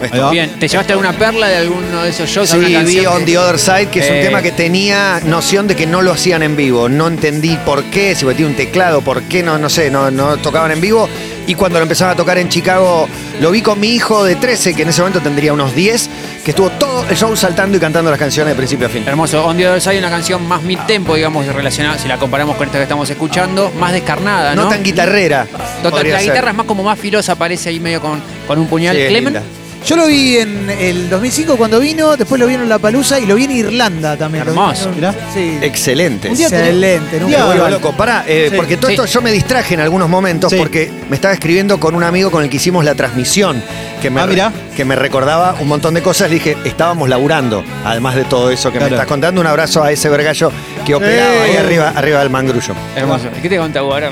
Esto. 0.00 0.30
Bien, 0.30 0.50
¿te 0.58 0.66
llevaste 0.68 0.92
alguna 0.92 1.12
perla 1.12 1.48
de 1.48 1.56
alguno 1.56 2.02
de 2.02 2.10
esos 2.10 2.28
shows? 2.28 2.48
Sí, 2.50 2.58
vi 2.58 3.04
On 3.06 3.18
que- 3.20 3.24
the 3.26 3.38
Other 3.38 3.58
Side, 3.58 3.86
que 3.88 4.00
es 4.00 4.08
un 4.10 4.16
Eh. 4.16 4.22
tema 4.24 4.40
que 4.42 4.52
tenía 4.52 5.20
noción 5.24 5.66
de 5.66 5.76
que 5.76 5.86
no 5.86 6.00
lo 6.02 6.12
hacían 6.12 6.42
en 6.42 6.56
vivo. 6.56 6.88
No 6.88 7.08
entendí 7.08 7.56
por 7.64 7.84
qué, 7.84 8.14
si 8.14 8.24
metí 8.24 8.42
un 8.44 8.54
teclado, 8.54 9.02
por 9.02 9.22
qué 9.22 9.42
no, 9.42 9.58
no 9.58 9.68
sé, 9.68 9.90
no, 9.90 10.10
no 10.10 10.36
tocaban 10.38 10.70
en 10.72 10.80
vivo. 10.80 11.08
Y 11.46 11.54
cuando 11.54 11.78
lo 11.78 11.82
empezaron 11.82 12.14
a 12.14 12.16
tocar 12.16 12.38
en 12.38 12.48
Chicago, 12.48 13.08
lo 13.40 13.50
vi 13.50 13.60
con 13.60 13.80
mi 13.80 13.88
hijo 13.88 14.22
de 14.24 14.36
13, 14.36 14.72
que 14.74 14.82
en 14.82 14.90
ese 14.90 15.00
momento 15.00 15.20
tendría 15.20 15.52
unos 15.52 15.74
10, 15.74 16.08
que 16.44 16.52
estuvo 16.52 16.70
todo 16.70 17.04
el 17.10 17.16
show 17.16 17.34
saltando 17.36 17.76
y 17.76 17.80
cantando 17.80 18.08
las 18.10 18.20
canciones 18.20 18.52
de 18.52 18.56
principio 18.56 18.86
a 18.86 18.90
fin. 18.90 19.02
Hermoso. 19.06 19.44
On 19.44 19.56
the 19.56 19.66
Other 19.68 19.80
Side, 19.80 19.98
una 19.98 20.10
canción 20.10 20.46
más 20.46 20.62
mid-tempo, 20.62 21.16
digamos, 21.16 21.44
relacionada, 21.46 21.98
si 21.98 22.06
la 22.06 22.18
comparamos 22.18 22.56
con 22.56 22.66
esta 22.68 22.78
que 22.78 22.84
estamos 22.84 23.10
escuchando, 23.10 23.72
más 23.78 23.92
descarnada, 23.92 24.54
¿no? 24.54 24.64
No 24.64 24.68
tan 24.68 24.82
guitarrera. 24.84 25.46
Total, 25.82 26.08
la 26.08 26.18
ser. 26.20 26.28
guitarra 26.28 26.50
es 26.52 26.56
más 26.56 26.66
como 26.66 26.84
más 26.84 26.98
filosa, 26.98 27.34
parece 27.34 27.70
ahí 27.70 27.80
medio 27.80 28.00
con, 28.00 28.22
con 28.46 28.58
un 28.58 28.68
puñal. 28.68 28.94
Sí, 28.94 29.02
es 29.02 29.08
Clemen, 29.08 29.34
linda. 29.34 29.48
Yo 29.86 29.96
lo 29.96 30.06
vi 30.06 30.36
en 30.36 30.70
el 30.70 31.08
2005 31.08 31.56
cuando 31.56 31.80
vino, 31.80 32.16
después 32.16 32.38
lo 32.38 32.46
vi 32.46 32.54
en 32.54 32.68
La 32.68 32.78
Palusa 32.78 33.18
y 33.18 33.26
lo 33.26 33.34
vi 33.34 33.44
en 33.44 33.50
Irlanda 33.50 34.16
también. 34.16 34.46
Hermoso. 34.46 34.90
Mirá. 34.94 35.12
Sí. 35.34 35.58
Excelente. 35.60 36.28
Un 36.28 36.36
día 36.36 36.46
Excelente. 36.46 37.16
un 37.16 37.22
nunca 37.22 37.36
día- 37.36 37.38
Me 37.38 37.44
vuelvo 37.46 37.68
loco. 37.70 37.92
Pará, 37.92 38.24
eh, 38.28 38.48
Sí. 38.50 38.56
porque 38.56 38.76
todo 38.76 38.88
Sí. 38.88 38.92
esto 38.94 39.06
yo 39.06 39.22
me 39.22 39.32
distraje 39.32 39.74
en 39.74 39.80
algunos 39.80 40.08
momentos 40.08 40.50
Sí. 40.52 40.58
porque 40.58 40.92
me 41.08 41.16
estaba 41.16 41.34
escribiendo 41.34 41.80
con 41.80 41.94
un 41.96 42.04
amigo 42.04 42.30
con 42.30 42.44
el 42.44 42.50
que 42.50 42.58
hicimos 42.58 42.84
la 42.84 42.94
transmisión, 42.94 43.62
que 44.02 44.10
me, 44.10 44.20
Ah, 44.20 44.26
mirá. 44.26 44.52
que 44.76 44.84
me 44.84 44.94
recordaba 44.96 45.56
un 45.58 45.66
montón 45.66 45.94
de 45.94 46.02
cosas. 46.02 46.28
Le 46.28 46.34
dije, 46.34 46.56
estábamos 46.64 47.08
laburando, 47.08 47.64
además 47.84 48.14
de 48.14 48.24
todo 48.24 48.50
eso 48.50 48.70
que 48.72 48.78
me 48.78 48.86
estás 48.86 49.06
contando. 49.06 49.40
Un 49.40 49.46
abrazo 49.46 49.82
a 49.82 49.90
ese 49.90 50.08
vergallo 50.08 50.52
que 50.84 50.94
operaba 50.94 51.42
ahí 51.42 51.56
arriba, 51.56 51.92
arriba 51.94 52.20
del 52.20 52.30
mangrullo. 52.30 52.74
Hermoso. 52.96 53.24
¿Qué 53.42 53.48
te 53.48 53.56
contaba 53.58 53.86
ahora? 53.86 54.10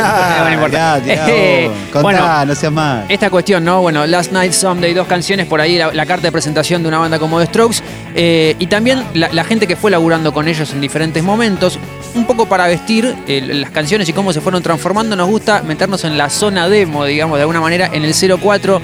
Ah, 0.00 0.44
no 0.48 0.52
importa. 0.54 1.00
mirá, 1.04 1.26
Eh. 1.28 1.70
Contá, 1.92 2.02
bueno, 2.02 2.44
no 2.46 2.54
seas 2.54 2.72
mal. 2.72 3.04
esta 3.08 3.30
cuestión, 3.30 3.64
¿no? 3.64 3.80
Bueno, 3.82 4.06
Last 4.06 4.32
Night 4.32 4.52
Someday, 4.52 4.94
dos 4.94 5.06
canciones 5.06 5.46
por 5.46 5.60
ahí, 5.60 5.76
la, 5.78 5.92
la 5.92 6.06
carta 6.06 6.22
de 6.28 6.32
presentación 6.32 6.82
de 6.82 6.88
una 6.88 6.98
banda 6.98 7.18
como 7.18 7.38
The 7.40 7.46
Strokes. 7.46 7.78
eh, 8.14 8.56
y 8.58 8.66
también 8.66 9.02
la, 9.14 9.28
la 9.32 9.44
gente 9.44 9.66
que 9.66 9.76
fue 9.76 9.90
laburando 9.90 10.32
con 10.32 10.48
ellos 10.48 10.72
en 10.72 10.80
diferentes 10.80 11.22
momentos. 11.22 11.78
Un 12.14 12.26
poco 12.26 12.46
para 12.46 12.66
vestir 12.66 13.14
eh, 13.26 13.40
las 13.40 13.70
canciones 13.70 14.08
y 14.08 14.12
cómo 14.12 14.32
se 14.32 14.40
fueron 14.42 14.62
transformando. 14.62 15.16
Nos 15.16 15.28
gusta 15.28 15.62
meternos 15.62 16.04
en 16.04 16.18
la 16.18 16.28
zona 16.28 16.68
demo, 16.68 17.04
digamos, 17.06 17.38
de 17.38 17.42
alguna 17.42 17.60
manera, 17.60 17.88
en 17.92 18.04
el 18.04 18.12
04. 18.14 18.80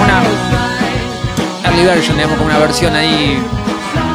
Una 0.00 0.22
early 1.64 1.84
version, 1.84 2.16
digamos, 2.16 2.38
como 2.38 2.48
una 2.50 2.58
versión 2.58 2.94
ahí 2.94 3.38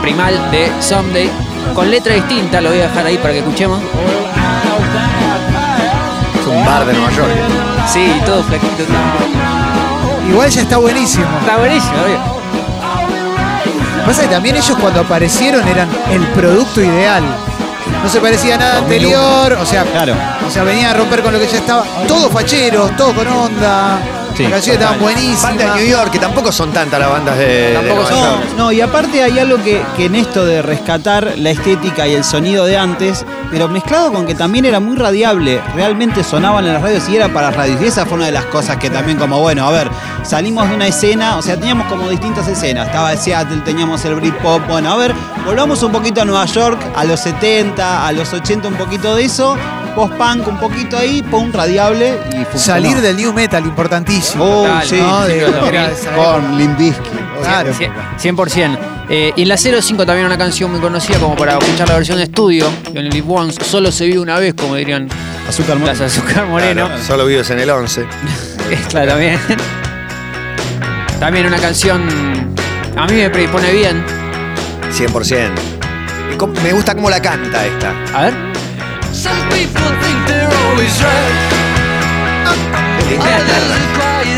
primal 0.03 0.51
de 0.51 0.69
Someday. 0.81 1.31
Con 1.74 1.89
letra 1.89 2.13
distinta, 2.13 2.60
lo 2.60 2.69
voy 2.69 2.79
a 2.79 2.83
dejar 2.89 3.05
ahí 3.05 3.17
para 3.17 3.31
que 3.33 3.39
escuchemos. 3.39 3.79
Es 6.41 6.45
un 6.48 6.65
bar 6.65 6.86
de 6.86 6.93
Nueva 6.93 7.10
York. 7.12 7.31
Sí, 7.88 8.12
todo 8.25 8.43
flaquito. 8.43 8.83
Igual 10.29 10.50
ya 10.50 10.62
está 10.62 10.77
buenísimo. 10.77 11.25
Está 11.39 11.57
buenísimo, 11.57 11.93
obvio. 12.05 12.19
Pasa 14.05 14.22
que 14.24 14.27
también 14.27 14.57
ellos 14.57 14.77
cuando 14.79 15.00
aparecieron 15.00 15.65
eran 15.67 15.88
el 16.12 16.22
producto 16.27 16.81
ideal. 16.81 17.24
No 18.03 18.10
se 18.10 18.19
parecía 18.19 18.55
a 18.55 18.57
nada 18.57 18.75
2001. 18.81 19.17
anterior, 19.17 19.53
o 19.62 19.65
sea, 19.65 19.83
Claro. 19.86 20.13
o 20.45 20.51
sea, 20.51 20.63
venía 20.63 20.91
a 20.91 20.93
romper 20.93 21.24
con 21.24 21.31
lo 21.31 21.39
que 21.39 21.48
ya 21.48 21.57
estaba. 21.60 21.83
Todos 22.07 22.29
facheros, 22.31 22.93
todos 22.98 23.13
con 23.13 23.25
onda. 23.27 23.98
Sí, 24.35 24.43
las 24.43 24.51
canciones 24.53 24.81
estaban 24.81 24.99
Banda 24.99 25.19
de 25.19 25.21
buenísimas. 25.21 25.75
New 25.77 25.87
York, 25.87 26.11
que 26.11 26.19
tampoco 26.19 26.51
son 26.51 26.71
tantas 26.71 26.99
las 26.99 27.09
bandas 27.09 27.37
de, 27.37 27.45
de 27.45 27.73
Tampoco 27.73 28.01
Nueva 28.01 28.09
son. 28.09 28.39
York. 28.41 28.53
No, 28.57 28.71
y 28.71 28.81
aparte 28.81 29.23
hay 29.23 29.39
algo 29.39 29.57
que, 29.63 29.81
que 29.95 30.05
en 30.05 30.15
esto 30.15 30.45
de 30.45 30.61
rescatar 30.61 31.33
la 31.37 31.51
estética 31.51 32.07
y 32.07 32.15
el 32.15 32.23
sonido 32.23 32.65
de 32.65 32.77
antes, 32.77 33.25
pero 33.51 33.67
mezclado 33.69 34.11
con 34.11 34.25
que 34.25 34.35
también 34.35 34.65
era 34.65 34.79
muy 34.79 34.95
radiable, 34.97 35.61
realmente 35.75 36.23
sonaban 36.23 36.65
en 36.65 36.73
las 36.73 36.81
radios 36.81 37.07
y 37.09 37.15
era 37.15 37.29
para 37.31 37.47
las 37.47 37.55
radios. 37.55 37.81
Y 37.81 37.85
esa 37.85 38.05
fue 38.05 38.15
una 38.15 38.25
de 38.25 38.31
las 38.31 38.45
cosas 38.45 38.77
que 38.77 38.89
también 38.89 39.17
como, 39.17 39.39
bueno, 39.39 39.67
a 39.67 39.71
ver, 39.71 39.89
salimos 40.23 40.67
de 40.69 40.75
una 40.75 40.87
escena, 40.87 41.37
o 41.37 41.41
sea, 41.41 41.55
teníamos 41.57 41.87
como 41.87 42.09
distintas 42.09 42.47
escenas. 42.47 42.87
Estaba 42.87 43.15
Seattle, 43.15 43.61
teníamos 43.63 44.03
el 44.05 44.15
Britpop, 44.15 44.67
bueno, 44.67 44.91
a 44.91 44.97
ver, 44.97 45.13
volvamos 45.45 45.83
un 45.83 45.91
poquito 45.91 46.21
a 46.21 46.25
Nueva 46.25 46.45
York, 46.45 46.79
a 46.95 47.03
los 47.03 47.19
70, 47.19 48.07
a 48.07 48.11
los 48.11 48.33
80 48.33 48.67
un 48.67 48.75
poquito 48.75 49.15
de 49.15 49.25
eso, 49.25 49.55
post-punk 49.95 50.47
un 50.47 50.57
poquito 50.59 50.97
ahí, 50.97 51.21
punk 51.23 51.53
radiable 51.55 52.17
y 52.31 52.43
funcionó. 52.45 52.59
Salir 52.59 53.01
del 53.01 53.15
new 53.17 53.33
metal, 53.33 53.63
importantísimo. 53.65 54.43
Oh, 54.43 54.63
Total, 54.65 54.88
sí, 54.88 54.97
¿no? 55.00 55.21
De- 55.25 55.33
sí, 55.33 55.39
sí. 55.39 56.07
época. 56.07 56.23
con 56.33 56.57
Limbisky. 56.57 57.09
Claro. 57.41 57.73
Cien- 57.73 57.91
100%. 58.17 58.77
Eh, 59.09 59.33
y 59.35 59.41
en 59.41 59.47
la 59.50 59.57
05 59.57 60.05
también 60.05 60.25
una 60.25 60.38
canción 60.38 60.71
muy 60.71 60.79
conocida 60.79 61.19
como 61.19 61.35
para 61.35 61.57
escuchar 61.57 61.89
la 61.89 61.95
versión 61.95 62.17
de 62.17 62.23
estudio. 62.23 62.67
Y 62.88 62.91
en 62.91 63.05
el 63.05 63.09
Live 63.09 63.27
Once 63.29 63.63
solo 63.63 63.91
se 63.91 64.05
vive 64.05 64.19
una 64.19 64.39
vez, 64.39 64.53
como 64.53 64.75
dirían 64.75 65.09
Azúcar 65.47 65.75
las 65.77 66.00
Moreno. 66.00 66.05
Azúcar 66.05 66.45
Moreno. 66.47 66.85
Claro, 66.88 67.03
solo 67.03 67.25
vives 67.25 67.50
en 67.50 67.59
el 67.59 67.69
11. 67.69 68.05
claro, 68.89 69.12
también. 69.12 69.39
También 71.19 71.45
una 71.47 71.57
canción. 71.57 72.01
A 72.97 73.05
mí 73.07 73.13
me 73.13 73.29
predispone 73.29 73.71
bien. 73.73 74.03
100%. 74.91 75.51
Y 76.33 76.38
com- 76.38 76.53
Me 76.63 76.71
gusta 76.73 76.95
cómo 76.95 77.09
la 77.09 77.21
canta 77.21 77.65
esta. 77.65 77.93
A 78.13 78.21
ver. 78.23 78.52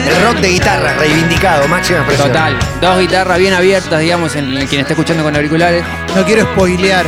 El 0.07 0.21
rock 0.23 0.37
de 0.37 0.49
guitarra, 0.49 0.93
reivindicado, 0.93 1.67
máxima 1.67 1.99
expresión. 1.99 2.27
Total. 2.27 2.55
Dos 2.79 2.99
guitarras 2.99 3.39
bien 3.39 3.53
abiertas, 3.53 3.99
digamos, 3.99 4.35
en 4.35 4.67
quien 4.67 4.81
está 4.81 4.93
escuchando 4.93 5.23
con 5.23 5.35
auriculares. 5.35 5.83
No 6.15 6.23
quiero 6.23 6.43
spoilear. 6.43 7.05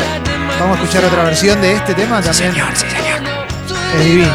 Vamos 0.60 0.80
a 0.80 0.82
escuchar 0.82 1.06
otra 1.06 1.24
versión 1.24 1.62
de 1.62 1.74
este 1.74 1.94
tema 1.94 2.20
también. 2.22 2.54
Señor, 2.54 2.70
sí, 2.74 2.86
señor. 2.90 3.22
Es 3.96 4.06
divino. 4.06 4.32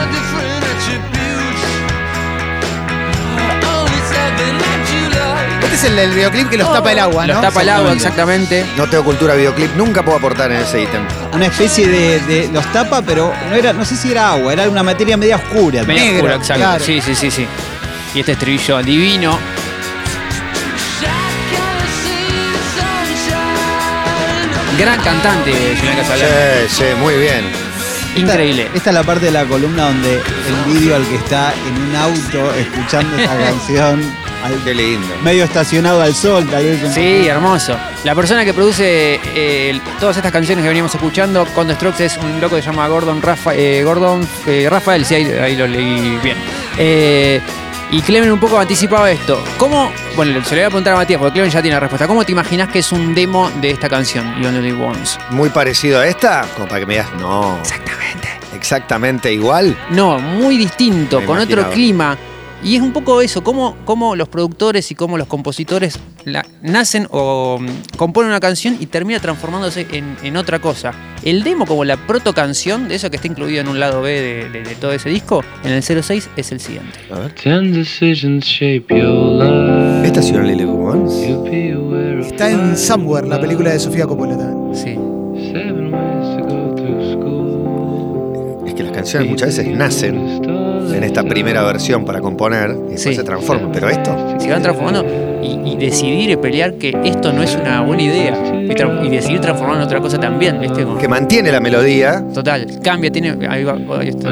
Este 5.63 5.75
es 5.75 5.85
el 5.85 5.97
del 5.97 6.11
videoclip 6.13 6.49
que 6.49 6.59
los 6.59 6.73
tapa 6.73 6.93
el 6.93 6.99
agua, 7.01 7.27
¿no? 7.27 7.33
Los 7.35 7.43
tapa 7.43 7.63
el 7.63 7.69
agua, 7.71 7.93
exactamente. 7.93 8.65
No 8.77 8.87
tengo 8.87 9.03
cultura 9.03 9.35
videoclip, 9.35 9.75
nunca 9.75 10.05
puedo 10.05 10.19
aportar 10.19 10.53
en 10.53 10.61
ese 10.61 10.83
ítem. 10.83 11.03
Una 11.33 11.47
especie 11.47 11.89
de, 11.89 12.21
de- 12.21 12.49
los 12.53 12.65
tapa, 12.73 13.03
pero 13.03 13.33
no 13.49 13.55
era, 13.57 13.73
no 13.73 13.85
sé 13.85 13.97
si 13.97 14.11
era 14.11 14.31
agua, 14.33 14.53
era 14.53 14.69
una 14.69 14.83
materia 14.83 15.17
media 15.17 15.37
oscura. 15.37 15.83
Media 15.85 16.03
Negra, 16.03 16.15
oscura, 16.17 16.35
exacto. 16.37 16.63
claro. 16.63 16.85
Sí, 16.85 17.01
sí, 17.01 17.15
sí, 17.15 17.31
sí. 17.31 17.47
Y 18.15 18.21
este 18.21 18.33
estribillo 18.33 18.83
divino. 18.83 19.39
Gran 24.79 25.01
cantante, 25.03 25.53
Julián 25.79 25.97
Casablanca. 25.97 26.35
Sí, 26.69 26.75
sí, 26.77 26.85
muy 27.01 27.15
bien. 27.15 27.45
Increíble. 28.17 28.63
Esta, 28.65 28.77
esta 28.77 28.91
es 28.91 28.95
la 28.95 29.03
parte 29.05 29.27
de 29.27 29.31
la 29.33 29.45
columna 29.45 29.85
donde 29.85 30.15
el 30.17 30.73
vídeo 30.75 30.97
al 30.97 31.07
que 31.07 31.17
está 31.17 31.53
en 31.67 31.83
un 31.83 31.97
auto 31.97 32.55
escuchando 32.55 33.17
esta 33.17 33.37
canción, 33.45 34.03
al- 34.43 34.63
Qué 34.65 34.75
lindo. 34.75 35.07
medio 35.23 35.45
estacionado 35.45 36.01
al 36.03 36.15
sol, 36.15 36.47
tal 36.51 36.65
vez. 36.65 36.83
un 36.83 36.93
Sí, 36.93 37.27
hermoso. 37.27 37.77
La 38.05 38.15
persona 38.15 38.45
que 38.45 38.53
produce 38.55 39.21
eh, 39.35 39.81
todas 40.01 40.17
estas 40.17 40.33
canciones 40.33 40.63
que 40.63 40.69
veníamos 40.69 40.95
escuchando 40.95 41.47
con 41.55 41.67
The 41.69 41.75
Strokes 41.75 42.05
es 42.05 42.17
un 42.19 42.41
loco 42.41 42.57
que 42.57 42.63
se 42.63 42.67
llama 42.71 42.87
Gordon, 42.89 43.23
Rafa, 43.23 43.55
eh, 43.55 43.83
Gordon 43.85 44.27
eh, 44.47 44.67
Rafael, 44.71 45.05
sí, 45.05 45.15
ahí, 45.15 45.25
ahí 45.33 45.57
lo 45.57 45.67
leí 45.67 46.19
bien. 46.23 46.37
Eh, 46.79 47.41
y 47.91 48.01
Clemen 48.01 48.33
un 48.33 48.41
poco 48.41 48.59
anticipaba 48.59 49.11
esto. 49.11 49.45
¿Cómo, 49.59 49.93
bueno, 50.17 50.43
se 50.45 50.55
le 50.55 50.63
voy 50.63 50.67
a 50.67 50.69
preguntar 50.69 50.95
a 50.95 50.97
Matías, 50.97 51.19
porque 51.19 51.35
Clemen 51.35 51.51
ya 51.51 51.61
tiene 51.61 51.75
la 51.77 51.81
respuesta. 51.81 52.07
¿Cómo 52.07 52.25
te 52.25 52.33
imaginas 52.33 52.69
que 52.69 52.79
es 52.79 52.91
un 52.91 53.15
demo 53.15 53.51
de 53.61 53.71
esta 53.71 53.89
canción, 53.91 54.35
You 54.41 54.49
Only 54.49 54.63
Live 54.63 54.83
Once? 54.83 55.19
Muy 55.31 55.51
parecido 55.51 56.01
a 56.01 56.07
esta, 56.07 56.47
como 56.55 56.67
para 56.67 56.81
que 56.81 56.87
me 56.87 56.95
digas, 56.95 57.11
no. 57.21 57.59
Exactamente. 57.61 58.29
Exactamente 58.55 59.33
igual. 59.33 59.77
No, 59.91 60.19
muy 60.19 60.57
distinto, 60.57 61.21
Me 61.21 61.27
con 61.27 61.37
otro 61.39 61.53
imaginaba. 61.61 61.75
clima. 61.75 62.19
Y 62.65 62.77
es 62.77 62.83
un 62.83 62.93
poco 62.93 63.21
eso, 63.21 63.43
cómo, 63.43 63.77
cómo 63.85 64.15
los 64.15 64.29
productores 64.29 64.91
y 64.91 64.95
cómo 64.95 65.19
los 65.19 65.27
compositores 65.27 65.99
la- 66.25 66.47
nacen 66.63 67.09
o 67.11 67.59
mm, 67.61 67.97
componen 67.97 68.31
una 68.31 68.39
canción 68.39 68.77
y 68.79 68.87
termina 68.87 69.19
transformándose 69.19 69.87
en, 69.91 70.17
en 70.23 70.37
otra 70.37 70.61
cosa. 70.61 70.93
El 71.25 71.43
demo 71.43 71.67
como 71.67 71.85
la 71.85 71.97
proto 71.97 72.33
canción, 72.33 72.89
de 72.89 72.95
eso 72.95 73.11
que 73.11 73.17
está 73.17 73.27
incluido 73.29 73.61
en 73.61 73.69
un 73.69 73.81
lado 73.81 74.01
B 74.03 74.11
de, 74.13 74.49
de- 74.51 74.63
de 74.63 74.75
todo 74.77 74.93
ese 74.93 75.09
disco, 75.09 75.43
en 75.65 75.73
el 75.73 75.83
06 75.83 76.31
es 76.37 76.53
el 76.53 76.61
siguiente. 76.61 76.99
Ten 77.43 77.73
decisions 77.73 78.45
shape 78.45 78.87
your 78.91 79.43
life. 79.43 80.07
Esta 80.07 80.21
es 80.21 80.31
Your 80.33 80.45
Lily 80.45 80.65
Once. 80.65 81.29
You'll 81.29 81.43
be 81.51 81.73
aware 81.73 82.21
of 82.21 82.27
Está 82.27 82.49
en 82.51 82.77
Somewhere, 82.77 83.27
la 83.27 83.41
película 83.41 83.71
de 83.71 83.81
Sofía 83.81 84.07
Coppola 84.07 84.37
también. 84.37 84.75
Sí. 84.75 84.95
seven 85.53 85.93
ways 85.93 86.37
to 86.37 86.45
go 86.45 86.75
through 86.77 87.13
school. 87.13 88.69
Es 88.69 88.75
que 88.75 88.83
las 88.85 88.93
canciones 88.93 89.29
muchas 89.29 89.49
veces 89.57 89.67
nacen 89.77 90.41
en 90.95 91.05
esta 91.05 91.23
primera 91.23 91.63
versión 91.63 92.05
para 92.05 92.21
componer 92.21 92.71
y 92.71 92.73
después 92.93 93.01
Sí. 93.03 93.15
se 93.15 93.25
transforman. 93.25 93.71
Pero 93.73 93.89
esto, 93.89 94.17
Se 94.39 94.51
van 94.51 94.63
transformando 94.63 95.05
y, 95.43 95.73
y 95.73 95.77
decidir 95.77 96.31
y 96.31 96.37
pelear 96.37 96.75
que 96.75 96.97
esto 97.05 97.33
no 97.33 97.43
es 97.43 97.57
una 97.61 97.81
buena 97.83 98.03
idea. 98.03 98.35
Y, 98.63 98.69
tra- 98.69 99.05
y 99.05 99.09
decidir 99.11 99.41
transformarlo 99.41 99.83
en 99.83 99.87
otra 99.87 100.01
cosa 100.01 100.19
también, 100.19 100.61
¿viste? 100.61 100.85
Como- 100.85 100.99
que 100.99 101.09
mantiene 101.09 101.51
la 101.53 101.61
melodía, 101.61 102.25
Total, 102.33 102.67
cambia, 102.83 103.11
tiene. 103.11 103.37
Ahí 103.49 103.65
va, 103.65 103.77
ahí 103.99 104.09
está. 104.09 104.31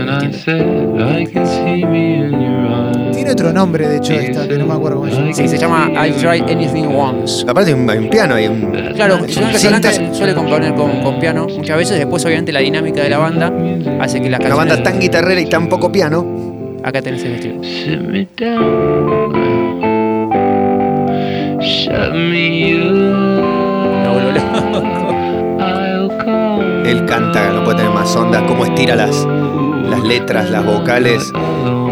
Tiene 3.13 3.33
otro 3.33 3.53
nombre, 3.53 3.87
de 3.89 3.97
hecho, 3.99 4.13
esta, 4.15 4.47
que 4.49 4.57
no 4.57 4.67
me 4.67 4.75
acuerdo 4.75 4.99
cómo 5.01 5.11
se 5.11 5.17
llama. 5.21 5.33
Sí, 5.35 5.49
se 5.49 5.59
llama 5.59 5.91
I've 6.07 6.13
Tried 6.19 6.43
Anything 6.51 6.87
Once. 6.87 7.45
aparte 7.47 7.71
hay 7.73 7.79
un, 7.81 7.91
hay 7.91 7.99
un 7.99 8.09
piano, 8.09 8.35
hay 8.35 8.47
un. 8.47 8.71
Claro, 8.95 9.19
Casablanca 9.53 9.91
sinte- 9.93 10.15
suele 10.15 10.35
componer 10.35 10.75
con, 10.75 11.01
con 11.03 11.19
piano 11.21 11.47
muchas 11.49 11.77
veces. 11.77 11.99
Después, 11.99 12.25
obviamente, 12.25 12.53
la 12.53 12.61
dinámica 12.61 13.03
de 13.03 13.11
la 13.11 13.19
banda 13.19 13.53
hace 14.01 14.21
que 14.23 14.31
las 14.31 14.41
Una 14.41 14.49
canciones. 14.49 14.57
banda 14.57 14.83
tan 14.83 14.99
guitarrera 15.01 15.41
y 15.41 15.47
tan 15.47 15.69
poco 15.69 15.93
piano. 15.93 16.50
Acá 16.83 17.03
tenés 17.03 17.25
el. 17.25 17.63
Sit 17.63 18.01
me 18.01 18.27
down. 18.37 19.33
Shut 21.61 22.15
me 22.15 22.81
come. 26.43 26.91
Él 26.91 27.05
canta, 27.07 27.53
no 27.53 27.63
puede 27.65 27.79
tener 27.79 27.93
más 27.93 28.17
onda, 28.17 28.45
cómo 28.47 28.65
estira 28.65 28.97
las, 28.97 29.27
las 29.89 30.03
letras, 30.03 30.51
las 30.51 30.65
vocales. 30.65 31.31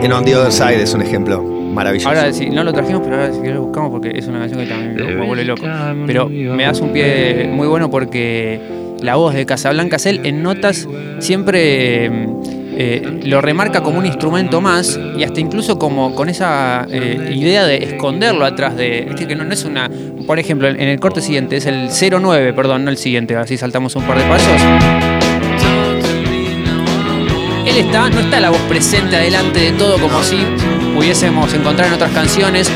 En 0.02 0.12
On 0.12 0.25
the 0.25 0.35
Other 0.35 0.50
Side 0.50 0.83
es 0.83 0.95
un 0.95 1.02
ejemplo 1.02 1.42
maravilloso. 1.42 2.09
Ahora, 2.09 2.33
si 2.33 2.50
no 2.50 2.64
lo 2.64 2.73
trajimos, 2.73 3.02
pero 3.04 3.16
ahora 3.16 3.33
si 3.33 3.40
querés 3.40 3.57
lo 3.57 3.62
buscamos 3.62 3.90
porque 3.90 4.12
es 4.14 4.26
una 4.26 4.40
canción 4.40 4.61
que 4.61 4.66
también 4.66 5.18
me 5.18 5.26
vuelve 5.26 5.45
loco. 5.45 5.62
Pero 6.07 6.28
me 6.28 6.64
das 6.64 6.80
un 6.80 6.92
pie 6.92 7.49
muy 7.52 7.68
bueno 7.68 7.90
porque 7.90 8.61
la 9.00 9.16
voz 9.16 9.35
de 9.35 9.47
Casablanca 9.47 9.99
él 10.07 10.21
en 10.25 10.42
notas 10.42 10.88
siempre 11.21 12.11
eh, 12.80 13.23
lo 13.25 13.40
remarca 13.40 13.82
como 13.82 13.99
un 13.99 14.06
instrumento 14.06 14.61
más 14.61 15.00
y 15.16 15.25
hasta 15.25 15.40
incluso 15.40 15.80
como 15.80 16.14
con 16.14 16.28
esa 16.28 16.87
eh, 16.88 17.32
idea 17.35 17.66
de 17.66 17.78
esconderlo 17.78 18.44
atrás 18.44 18.76
de. 18.76 19.04
viste 19.08 19.26
que 19.26 19.35
no, 19.35 19.42
no 19.42 19.52
es 19.52 19.64
una. 19.64 19.90
Por 20.28 20.38
ejemplo, 20.38 20.68
en 20.68 20.80
el 20.80 21.00
corte 21.00 21.20
siguiente 21.20 21.56
es 21.56 21.66
el 21.66 21.88
09, 21.90 22.52
perdón, 22.52 22.85
no 22.85 22.90
el 22.92 22.97
siguiente, 22.97 23.35
así 23.35 23.58
saltamos 23.58 23.97
un 23.97 24.04
par 24.04 24.16
de 24.16 24.25
pasos. 24.28 24.62
Él 27.66 27.76
está, 27.76 28.08
no 28.11 28.20
está 28.20 28.38
la 28.38 28.50
voz 28.50 28.61
presente 28.68 29.16
adelante 29.16 29.58
de 29.58 29.73
todo 29.73 29.99
como 29.99 30.23
si 30.23 30.37
pudiésemos 30.94 31.52
encontrar 31.54 31.88
en 31.88 31.94
otras 31.94 32.12
canciones, 32.12 32.70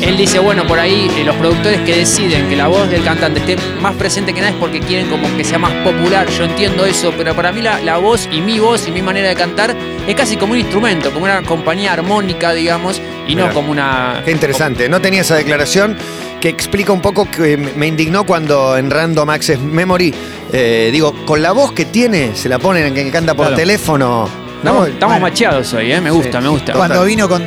Él 0.00 0.16
dice, 0.18 0.38
bueno, 0.38 0.66
por 0.66 0.78
ahí 0.78 1.10
eh, 1.16 1.24
los 1.24 1.34
productores 1.36 1.80
que 1.80 1.96
deciden 1.96 2.48
que 2.48 2.54
la 2.56 2.68
voz 2.68 2.88
del 2.90 3.02
cantante 3.02 3.40
esté 3.40 3.56
más 3.80 3.94
presente 3.94 4.34
que 4.34 4.40
nada 4.40 4.52
es 4.52 4.58
porque 4.58 4.78
quieren 4.80 5.08
como 5.08 5.34
que 5.36 5.42
sea 5.42 5.58
más 5.58 5.72
popular. 5.82 6.28
Yo 6.28 6.44
entiendo 6.44 6.84
eso, 6.84 7.12
pero 7.16 7.34
para 7.34 7.50
mí 7.50 7.62
la, 7.62 7.80
la 7.80 7.96
voz 7.96 8.28
y 8.30 8.40
mi 8.42 8.58
voz 8.58 8.86
y 8.86 8.90
mi 8.92 9.00
manera 9.02 9.28
de 9.30 9.34
cantar 9.34 9.74
es 10.06 10.14
casi 10.14 10.36
como 10.36 10.52
un 10.52 10.58
instrumento, 10.58 11.10
como 11.12 11.24
una 11.24 11.42
compañía 11.42 11.94
armónica, 11.94 12.52
digamos, 12.52 13.00
y 13.26 13.34
no 13.34 13.50
como 13.52 13.72
una... 13.72 14.20
Qué 14.24 14.32
interesante. 14.32 14.88
No 14.88 15.00
tenía 15.00 15.22
esa 15.22 15.36
declaración 15.36 15.96
que 16.40 16.50
explica 16.50 16.92
un 16.92 17.00
poco 17.00 17.28
que 17.30 17.56
me 17.56 17.86
indignó 17.86 18.24
cuando 18.24 18.76
en 18.76 18.90
Random 18.90 19.30
Access 19.30 19.58
Memory, 19.60 20.14
eh, 20.52 20.90
digo, 20.92 21.14
con 21.24 21.40
la 21.42 21.52
voz 21.52 21.72
que 21.72 21.86
tiene, 21.86 22.36
se 22.36 22.50
la 22.50 22.58
ponen 22.58 22.84
en 22.86 22.94
que 22.94 23.10
canta 23.10 23.34
por 23.34 23.46
Claro. 23.46 23.56
teléfono. 23.56 24.28
Estamos, 24.58 24.80
No, 24.80 24.86
estamos 24.86 25.14
bueno. 25.14 25.26
macheados 25.26 25.72
hoy, 25.72 25.90
¿eh? 25.92 26.00
Me 26.02 26.10
gusta, 26.10 26.40
me 26.40 26.48
gusta. 26.48 26.74
Cuando 26.74 27.02
vino 27.04 27.28
con. 27.28 27.42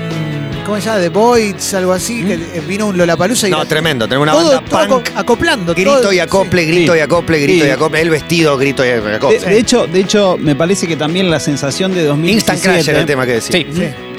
¿Cómo 0.69 0.79
se 0.81 0.87
llama? 0.87 1.01
The 1.01 1.09
Voids, 1.09 1.73
algo 1.73 1.93
así. 1.93 2.23
Que 2.23 2.33
eh, 2.35 2.61
vino 2.67 2.87
un 2.87 2.97
Lollapalooza 2.97 3.47
y. 3.47 3.51
no, 3.51 3.65
tremendo. 3.65 4.07
Tenemos 4.07 4.23
una 4.27 4.31
todo, 4.33 4.51
banda 4.55 4.69
todo 4.69 4.87
punk. 4.87 5.07
aco- 5.09 5.19
acoplando. 5.19 5.73
Grito 5.73 6.01
todo- 6.01 6.13
y 6.13 6.19
acople, 6.19 6.65
grito 6.65 6.95
y 6.95 6.99
acople, 6.99 7.39
grito 7.39 7.63
Sí. 7.63 7.69
y 7.69 7.71
acople. 7.71 8.01
El 8.01 8.09
vestido, 8.09 8.57
grito 8.57 8.85
y 8.85 8.89
De, 8.89 9.15
acople. 9.15 9.39
de 9.39 9.57
hecho, 9.57 9.87
de 9.87 9.99
hecho, 9.99 10.37
me 10.39 10.55
parece 10.55 10.87
que 10.87 10.95
también 10.95 11.29
la 11.31 11.39
sensación 11.39 11.93
de 11.93 12.03
2017... 12.03 12.31
Instant 12.55 12.61
Crash 12.61 12.89
era 12.89 12.99
el 12.99 13.05
tema 13.05 13.25
que 13.25 13.33
decía. 13.33 13.51
Sí. 13.51 13.65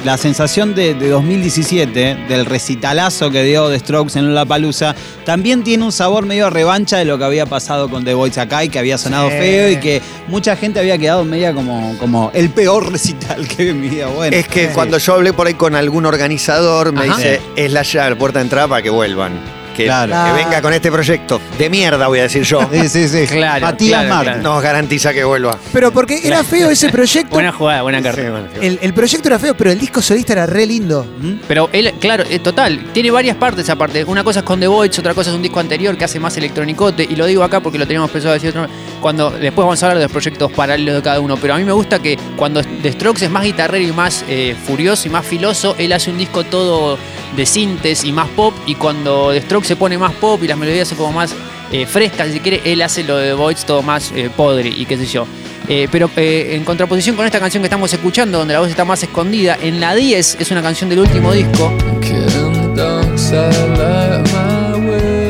La 0.04 0.16
sensación 0.16 0.74
de, 0.74 0.94
de 0.94 1.10
2017, 1.10 2.24
del 2.26 2.46
recitalazo 2.46 3.30
que 3.30 3.42
dio 3.42 3.68
The 3.68 3.78
Strokes 3.80 4.18
en 4.18 4.34
La 4.34 4.46
Palusa, 4.46 4.94
también 5.26 5.62
tiene 5.62 5.84
un 5.84 5.92
sabor 5.92 6.24
medio 6.24 6.48
revancha 6.48 6.96
de 6.96 7.04
lo 7.04 7.18
que 7.18 7.24
había 7.24 7.44
pasado 7.44 7.90
con 7.90 8.02
The 8.02 8.14
Voice 8.14 8.40
acá 8.40 8.64
y 8.64 8.70
que 8.70 8.78
había 8.78 8.96
sonado 8.96 9.28
Sí. 9.28 9.36
feo 9.36 9.70
y 9.70 9.76
que 9.76 10.00
mucha 10.26 10.56
gente 10.56 10.80
había 10.80 10.96
quedado 10.96 11.26
media 11.26 11.52
como, 11.52 11.94
como 11.98 12.30
el 12.32 12.48
peor 12.48 12.90
recital 12.90 13.46
que 13.46 13.64
vi 13.64 13.70
en 13.70 13.80
mi 13.82 13.88
vida. 13.90 14.06
Bueno, 14.06 14.34
Es 14.34 14.48
que 14.48 14.68
Sí. 14.68 14.72
cuando 14.74 14.96
yo 14.96 15.14
hablé 15.14 15.34
por 15.34 15.46
ahí 15.46 15.54
con 15.54 15.74
algún 15.74 16.06
organizador, 16.06 16.92
me 16.92 17.02
Ajá. 17.02 17.16
dice, 17.18 17.40
es 17.56 17.70
la 17.70 17.82
llave, 17.82 18.10
la 18.10 18.16
puerta 18.16 18.38
de 18.38 18.44
entrada 18.44 18.68
para 18.68 18.80
que 18.82 18.88
vuelvan. 18.90 19.32
Que, 19.80 19.86
Claro. 19.86 20.12
que 20.36 20.44
venga 20.44 20.62
con 20.62 20.72
este 20.72 20.90
proyecto. 20.90 21.40
De 21.58 21.70
mierda, 21.70 22.06
voy 22.08 22.18
a 22.20 22.22
decir 22.22 22.42
yo. 22.42 22.60
Sí, 22.72 22.88
sí, 22.88 23.08
sí. 23.08 23.26
Claro, 23.30 23.66
Matías 23.66 24.00
claro, 24.02 24.14
Martín. 24.14 24.32
claro. 24.34 24.54
Nos 24.54 24.62
garantiza 24.62 25.12
que 25.12 25.24
vuelva. 25.24 25.56
Pero 25.72 25.90
porque 25.92 26.20
era 26.24 26.42
feo 26.44 26.70
ese 26.70 26.88
proyecto. 26.90 27.30
Buena 27.34 27.52
jugada, 27.52 27.82
buena 27.82 28.02
carta. 28.02 28.20
Sí, 28.22 28.28
bueno, 28.28 28.46
El, 28.60 28.78
el 28.82 28.92
proyecto 28.94 29.28
era 29.28 29.38
feo, 29.38 29.54
pero 29.56 29.70
el 29.70 29.78
disco 29.78 30.02
solista 30.02 30.32
era 30.34 30.46
re 30.46 30.66
lindo. 30.66 31.06
Pero 31.48 31.68
él, 31.72 31.92
claro, 32.00 32.24
eh, 32.28 32.38
total, 32.38 32.86
tiene 32.92 33.10
varias 33.10 33.36
partes 33.36 33.68
aparte. 33.70 34.04
Una 34.04 34.22
cosa 34.24 34.40
es 34.40 34.44
con 34.44 34.60
The 34.60 34.66
Voids, 34.66 34.98
otra 34.98 35.14
cosa 35.14 35.30
es 35.30 35.36
un 35.36 35.42
disco 35.42 35.60
anterior 35.60 35.96
que 35.96 36.04
hace 36.04 36.20
más 36.20 36.36
electronicote. 36.36 37.06
Y 37.08 37.16
lo 37.16 37.26
digo 37.26 37.42
acá 37.42 37.60
porque 37.60 37.78
lo 37.78 37.86
teníamos 37.86 38.10
pensado 38.10 38.34
decir 38.34 38.50
otra 38.50 38.62
vez. 38.62 38.70
Cuando, 39.00 39.30
después 39.30 39.64
vamos 39.64 39.82
a 39.82 39.86
hablar 39.86 39.98
de 39.98 40.04
los 40.04 40.12
proyectos 40.12 40.52
paralelos 40.52 40.94
de 40.96 41.02
cada 41.02 41.20
uno. 41.20 41.36
Pero 41.36 41.54
a 41.54 41.58
mí 41.58 41.64
me 41.64 41.72
gusta 41.72 41.98
que 42.00 42.18
cuando 42.36 42.62
The 42.62 42.92
Strokes 42.92 43.24
es 43.24 43.30
más 43.30 43.44
guitarrero 43.44 43.84
y 43.86 43.92
más 43.92 44.24
eh, 44.28 44.54
furioso 44.66 45.08
y 45.08 45.10
más 45.10 45.24
filoso, 45.26 45.74
él 45.78 45.92
hace 45.92 46.10
un 46.10 46.18
disco 46.18 46.44
todo 46.44 46.98
de 47.36 47.46
sintes 47.46 48.04
y 48.04 48.12
más 48.12 48.28
pop. 48.30 48.54
Y 48.66 48.74
cuando 48.74 49.30
The 49.32 49.40
Strokes 49.42 49.69
se 49.70 49.76
pone 49.76 49.96
más 49.96 50.12
pop 50.14 50.42
y 50.42 50.48
las 50.48 50.58
melodías 50.58 50.88
son 50.88 50.98
como 50.98 51.12
más 51.12 51.32
eh, 51.70 51.86
frescas, 51.86 52.32
si 52.32 52.40
quiere, 52.40 52.60
él 52.64 52.82
hace 52.82 53.04
lo 53.04 53.16
de 53.16 53.28
The 53.28 53.34
Voids 53.34 53.64
todo 53.64 53.82
más 53.82 54.10
eh, 54.16 54.28
podre 54.36 54.68
y 54.68 54.84
qué 54.84 54.96
sé 54.96 55.06
yo. 55.06 55.28
Eh, 55.68 55.86
pero 55.92 56.10
eh, 56.16 56.56
en 56.56 56.64
contraposición 56.64 57.14
con 57.14 57.24
esta 57.24 57.38
canción 57.38 57.62
que 57.62 57.68
estamos 57.68 57.92
escuchando, 57.92 58.38
donde 58.38 58.52
la 58.52 58.58
voz 58.58 58.68
está 58.68 58.84
más 58.84 59.00
escondida, 59.04 59.56
en 59.62 59.78
la 59.78 59.94
10 59.94 60.38
es 60.40 60.50
una 60.50 60.60
canción 60.60 60.90
del 60.90 60.98
último 60.98 61.32
disco, 61.32 61.72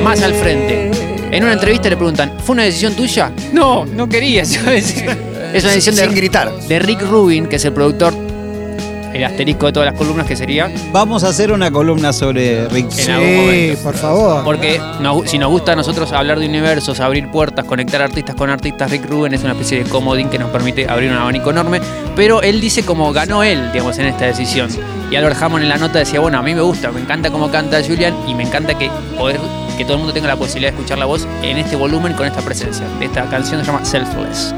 más 0.03 0.23
al 0.23 0.33
frente. 0.33 0.91
En 1.31 1.45
una 1.45 1.53
entrevista 1.53 1.91
le 1.91 1.99
preguntan, 1.99 2.39
¿fue 2.43 2.55
una 2.55 2.63
decisión 2.63 2.95
tuya? 2.95 3.33
No, 3.53 3.85
no 3.85 4.09
quería. 4.09 4.43
Es 5.53 5.65
una 5.65 5.73
decisión 5.73 5.97
Sin 5.97 6.09
de, 6.09 6.15
gritar. 6.15 6.53
de 6.61 6.79
Rick 6.79 7.03
Rubin, 7.03 7.47
que 7.47 7.57
es 7.57 7.65
el 7.65 7.73
productor, 7.73 8.15
el 9.13 9.25
asterisco 9.25 9.67
de 9.67 9.73
todas 9.73 9.87
las 9.91 9.99
columnas 9.99 10.27
que 10.27 10.37
sería. 10.37 10.71
Vamos 10.93 11.25
a 11.25 11.29
hacer 11.29 11.53
una 11.53 11.71
columna 11.71 12.13
sobre 12.13 12.69
Rick. 12.69 12.91
En 12.99 13.11
algún 13.11 13.37
momento. 13.37 13.83
por 13.83 13.95
favor. 13.97 14.45
Porque 14.45 14.81
nos- 15.01 15.29
si 15.31 15.39
nos 15.39 15.51
gusta 15.51 15.73
a 15.73 15.77
nosotros 15.77 16.13
hablar 16.13 16.39
de 16.39 16.47
universos, 16.47 17.01
abrir 17.01 17.29
puertas, 17.31 17.65
conectar 17.65 18.01
artistas 18.03 18.35
con 18.37 18.51
artistas, 18.51 18.91
Rick 18.91 19.07
Rubin 19.09 19.35
es 19.35 19.43
una 19.43 19.53
especie 19.53 19.83
de 19.83 19.91
comodín 19.91 20.29
que 20.29 20.39
nos 20.39 20.51
permite 20.51 20.89
abrir 20.89 21.11
un 21.11 21.17
abanico 21.17 21.51
enorme. 21.51 21.81
Pero 22.17 22.43
él 22.43 22.61
dice 22.61 22.85
como 22.85 23.13
ganó 23.13 23.43
él, 23.43 23.71
digamos, 23.73 23.99
en 23.99 24.07
esta 24.07 24.27
decisión. 24.27 24.69
Y 25.11 25.17
Albert 25.17 25.43
Hammond 25.43 25.65
en 25.65 25.69
la 25.71 25.77
nota 25.77 25.99
decía, 25.99 26.21
bueno, 26.21 26.39
a 26.39 26.43
mí 26.43 26.55
me 26.55 26.61
gusta, 26.61 26.93
me 26.93 27.01
encanta 27.01 27.31
cómo 27.31 27.51
canta 27.51 27.83
Julian 27.85 28.15
y 28.29 28.35
me 28.35 28.45
encanta 28.45 28.79
que 28.79 28.91
poder 29.19 29.41
que 29.77 29.85
todo 29.85 29.95
el 29.95 29.99
mundo 30.01 30.13
tenga 30.13 30.29
la 30.29 30.37
posibilidad 30.37 30.71
de 30.73 30.77
escuchar 30.77 30.99
la 30.99 31.07
voz 31.07 31.27
en 31.43 31.57
este 31.57 31.75
volumen 31.75 32.13
con 32.13 32.27
esta 32.27 32.43
presencia. 32.43 32.87
Esta 33.01 33.25
canción 33.25 33.61
se 33.61 33.67
llama 33.67 33.85
Selfless. 33.85 34.55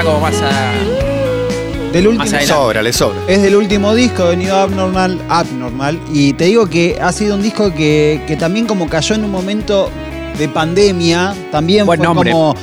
Está 0.00 0.10
como 0.12 0.20
más 0.22 0.40
a... 0.40 0.72
Del 1.92 2.06
último, 2.06 2.24
Más 2.24 2.30
Le 2.30 2.36
adelante. 2.38 2.46
sobra, 2.46 2.82
le 2.82 2.92
sobra. 2.92 3.18
Es 3.28 3.42
del 3.42 3.54
último 3.56 3.94
disco 3.94 4.28
de 4.28 4.36
New 4.38 4.54
Abnormal, 4.54 5.20
Abnormal. 5.28 5.98
Y 6.10 6.32
te 6.32 6.44
digo 6.44 6.66
que 6.68 6.98
ha 7.02 7.12
sido 7.12 7.34
un 7.34 7.42
disco 7.42 7.74
que, 7.74 8.22
que 8.26 8.36
también 8.36 8.64
como 8.66 8.88
cayó 8.88 9.14
en 9.16 9.24
un 9.24 9.30
momento 9.30 9.90
de 10.38 10.48
pandemia, 10.48 11.34
también 11.52 11.84
Buen 11.84 11.98
fue 11.98 12.06
nombre. 12.06 12.30
como 12.30 12.54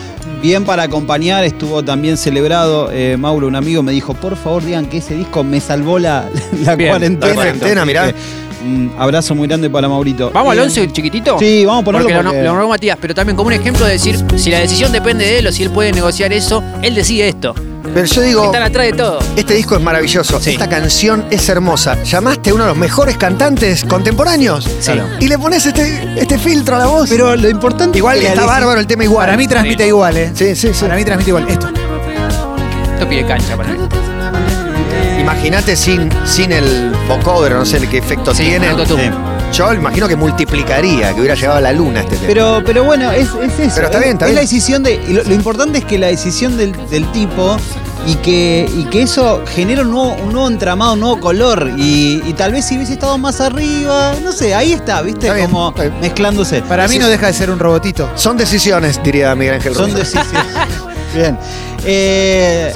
bien 0.42 0.64
para 0.66 0.84
acompañar, 0.84 1.44
estuvo 1.44 1.84
también 1.84 2.18
celebrado. 2.18 2.90
Eh, 2.92 3.18
Mauro, 3.20 3.46
un 3.48 3.56
amigo, 3.56 3.84
me 3.84 3.92
dijo, 3.92 4.14
por 4.16 4.36
favor 4.36 4.64
digan 4.66 4.88
que 4.88 4.98
ese 4.98 5.14
disco 5.14 5.44
me 5.44 5.60
salvó 5.60 6.00
la, 6.00 6.30
la 6.64 6.76
Bien, 6.76 6.90
cuarentena. 6.90 7.28
la 7.28 7.34
cuarentena, 7.36 7.86
mirá. 7.86 8.14
Un 8.64 8.92
abrazo 8.98 9.36
muy 9.36 9.48
grande 9.48 9.70
para 9.70 9.88
Maurito. 9.88 10.32
¿Vamos 10.34 10.52
al 10.54 10.60
Eh, 10.60 10.64
11 10.64 10.92
chiquitito? 10.92 11.38
Sí, 11.40 11.66
vamos 11.66 11.82
a 11.82 11.86
ponerlo 11.86 12.08
Porque 12.08 12.18
lo, 12.18 12.24
porque- 12.30 12.42
lo 12.44 12.50
nombró 12.50 12.70
Matías, 12.70 12.98
pero 13.00 13.14
también 13.16 13.36
como 13.36 13.48
un 13.48 13.54
ejemplo 13.54 13.86
de 13.86 13.94
decir, 13.94 14.24
si 14.36 14.50
la 14.52 14.60
decisión 14.60 14.92
depende 14.92 15.26
de 15.26 15.40
él 15.40 15.48
o 15.48 15.52
si 15.52 15.64
él 15.64 15.70
puede 15.72 15.92
negociar 15.92 16.34
eso, 16.34 16.64
él 16.82 16.96
decide 16.96 17.28
esto. 17.30 17.54
Pero 17.94 18.06
yo 18.06 18.22
digo, 18.22 18.44
Están 18.46 18.64
atrás 18.64 18.86
de 18.88 18.94
todo. 18.94 19.20
este 19.38 19.54
disco 19.54 19.76
es 19.76 19.82
maravilloso. 19.82 20.40
Sí. 20.42 20.52
Esta 20.52 20.68
canción 20.68 21.26
es 21.32 21.48
hermosa. 21.50 22.02
Llamaste 22.04 22.50
a 22.50 22.54
uno 22.54 22.64
de 22.66 22.70
los 22.72 22.78
mejores 22.78 23.18
cantantes 23.18 23.86
contemporáneos. 23.86 24.68
Sí. 24.82 24.92
Y 25.22 25.28
le 25.28 25.38
pones 25.40 25.66
este, 25.66 26.04
este 26.18 26.38
filtro 26.38 26.76
a 26.76 26.80
la 26.80 26.86
voz. 26.88 27.10
Pero 27.10 27.36
lo 27.36 27.50
importante 27.50 27.98
igual 27.98 28.18
es 28.18 28.24
que 28.24 28.28
está 28.30 28.42
la 28.42 28.48
bárbaro 28.48 28.80
el 28.82 28.88
tema 28.88 29.06
igual. 29.06 29.26
Para 29.28 29.38
mí 29.38 29.48
transmite 29.48 29.88
igual, 29.88 30.18
¿eh? 30.18 30.32
Sí, 30.36 30.54
sí, 30.56 30.70
sí. 30.74 30.82
Para 30.82 30.96
mí 30.96 31.06
transmite 31.06 31.30
igual. 31.30 31.48
Esto. 31.48 31.70
Esto 32.94 33.08
pide 33.10 33.26
cancha 33.26 33.56
para 33.56 33.70
mí. 33.70 33.78
Imagínate 35.28 35.76
sin, 35.76 36.10
sin 36.26 36.54
el 36.54 36.90
vocoder, 37.06 37.52
no 37.52 37.66
sé 37.66 37.86
qué 37.90 37.98
efecto 37.98 38.34
Sí, 38.34 38.44
tiene. 38.44 38.68
Yo 39.52 39.74
imagino 39.74 40.08
que 40.08 40.16
multiplicaría, 40.16 41.14
que 41.14 41.20
hubiera 41.20 41.36
llevado 41.36 41.58
a 41.58 41.62
la 41.62 41.74
luna 41.74 42.00
este 42.00 42.16
tema. 42.16 42.28
Pero, 42.28 42.62
pero 42.66 42.86
bueno, 42.86 43.12
es, 43.12 43.28
es 43.44 43.60
eso. 43.60 43.72
Pero 43.76 43.88
está 43.88 43.98
es, 43.98 44.04
bien, 44.06 44.14
está 44.14 44.26
es 44.26 44.32
bien. 44.32 44.36
la 44.36 44.42
decisión 44.42 44.84
de. 44.84 45.02
Lo, 45.10 45.24
lo 45.26 45.34
importante 45.34 45.80
es 45.80 45.84
que 45.86 45.98
la 45.98 46.08
decisión 46.08 46.56
del, 46.56 46.72
del 46.90 47.12
tipo 47.12 47.58
y 48.06 48.16
que, 48.16 48.70
y 48.74 48.86
que 48.86 49.02
eso 49.02 49.44
genera 49.54 49.82
un 49.82 49.92
nuevo, 49.92 50.16
un 50.24 50.32
nuevo 50.32 50.48
entramado, 50.48 50.94
un 50.94 51.02
nuevo 51.02 51.20
color. 51.20 51.72
Y, 51.78 52.22
y 52.26 52.32
tal 52.34 52.54
vez 52.54 52.64
si 52.64 52.78
hubiese 52.78 52.94
estado 52.94 53.18
más 53.18 53.42
arriba, 53.42 54.14
no 54.24 54.32
sé, 54.32 54.56
ahí 54.56 54.72
está, 54.72 55.02
¿viste? 55.02 55.28
Está 55.28 55.34
bien, 55.36 55.50
Como 55.52 55.70
está 55.72 55.82
bien. 55.82 56.00
mezclándose. 56.00 56.62
Para 56.62 56.88
mí 56.88 57.00
no 57.00 57.10
deja 57.10 57.28
de 57.28 57.34
ser 57.34 57.52
un 57.52 57.60
robotito. 57.60 58.10
Son 58.16 58.38
decisiones, 58.38 59.04
diría 59.04 59.36
Miguel 59.36 59.56
Ángel 59.56 59.76
Son 59.76 59.94
decisiones. 59.94 60.32
Bien. 61.14 61.38
Eh, 61.84 62.74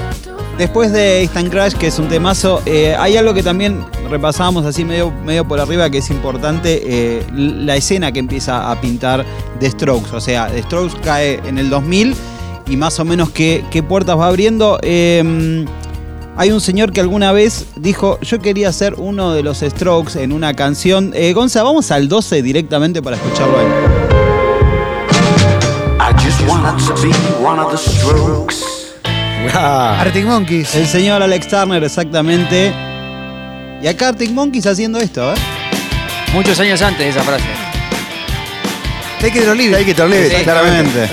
después 0.62 0.92
de 0.92 1.24
Instant 1.24 1.50
Crash, 1.50 1.74
que 1.74 1.88
es 1.88 1.98
un 1.98 2.08
temazo, 2.08 2.62
eh, 2.68 2.96
hay 3.00 3.18
algo 3.18 3.34
que 3.34 3.42
también 3.42 3.84
repasábamos 4.12 4.64
así 4.64 4.86
medio, 4.86 5.10
medio 5.10 5.44
por 5.44 5.60
arriba 5.60 5.90
que 5.90 5.98
es 5.98 6.12
importante, 6.12 6.84
eh, 6.86 7.26
la 7.34 7.76
escena 7.76 8.12
que 8.12 8.20
empieza 8.20 8.70
a 8.70 8.80
pintar 8.80 9.26
The 9.60 9.72
Strokes. 9.72 10.16
O 10.16 10.22
sea, 10.22 10.50
The 10.50 10.62
Strokes 10.62 10.98
cae 11.04 11.42
en 11.48 11.58
el 11.58 11.72
2000 11.72 12.14
y 12.68 12.78
más 12.78 13.00
o 13.00 13.06
menos 13.06 13.32
qué, 13.32 13.84
puertas 13.90 14.20
va 14.20 14.28
abriendo. 14.28 14.78
Eh, 14.84 15.66
hay 16.38 16.52
un 16.52 16.62
señor 16.62 16.92
que 16.92 17.02
alguna 17.02 17.32
vez 17.32 17.66
dijo, 17.76 18.20
yo 18.22 18.38
quería 18.38 18.72
ser 18.72 18.94
uno 19.00 19.34
de 19.34 19.42
los 19.42 19.62
Strokes 19.62 20.16
en 20.22 20.32
una 20.32 20.54
canción. 20.54 21.12
Eh, 21.16 21.34
Gonza, 21.34 21.64
vamos 21.64 21.90
al 21.90 22.08
12 22.08 22.44
directamente 22.44 23.02
para 23.02 23.16
escucharlo 23.16 23.58
a 23.58 23.64
él. 23.64 23.68
I 26.00 26.14
just 26.24 26.40
wanted 26.48 26.78
to 26.86 26.94
be 27.02 27.10
one 27.44 27.60
of 27.60 27.72
the 27.72 27.78
strokes. 27.78 28.81
Ah, 29.54 29.98
Arctic 30.02 30.26
Monkeys. 30.26 30.76
El 30.76 30.88
señor 30.88 31.22
Alex 31.22 31.48
Turner, 31.48 31.84
exactamente. 31.84 32.72
Y 33.82 33.88
acá 33.88 34.10
Arctic 34.10 34.32
Monkeys 34.32 34.66
haciendo 34.68 35.00
esto, 35.00 35.34
¿eh? 35.34 35.38
Muchos 36.34 36.60
años 36.60 36.82
antes 36.82 37.00
de 37.00 37.10
esa 37.10 37.24
frase. 37.24 37.44
Take 39.20 39.40
it 39.40 39.48
or 39.48 39.56
leave 39.56 39.72
it. 39.72 39.78
hay 39.78 39.86
que 39.86 39.94
te 39.94 40.02
olvides, 40.02 40.34
Sí, 40.36 40.44
claramente. 40.44 41.10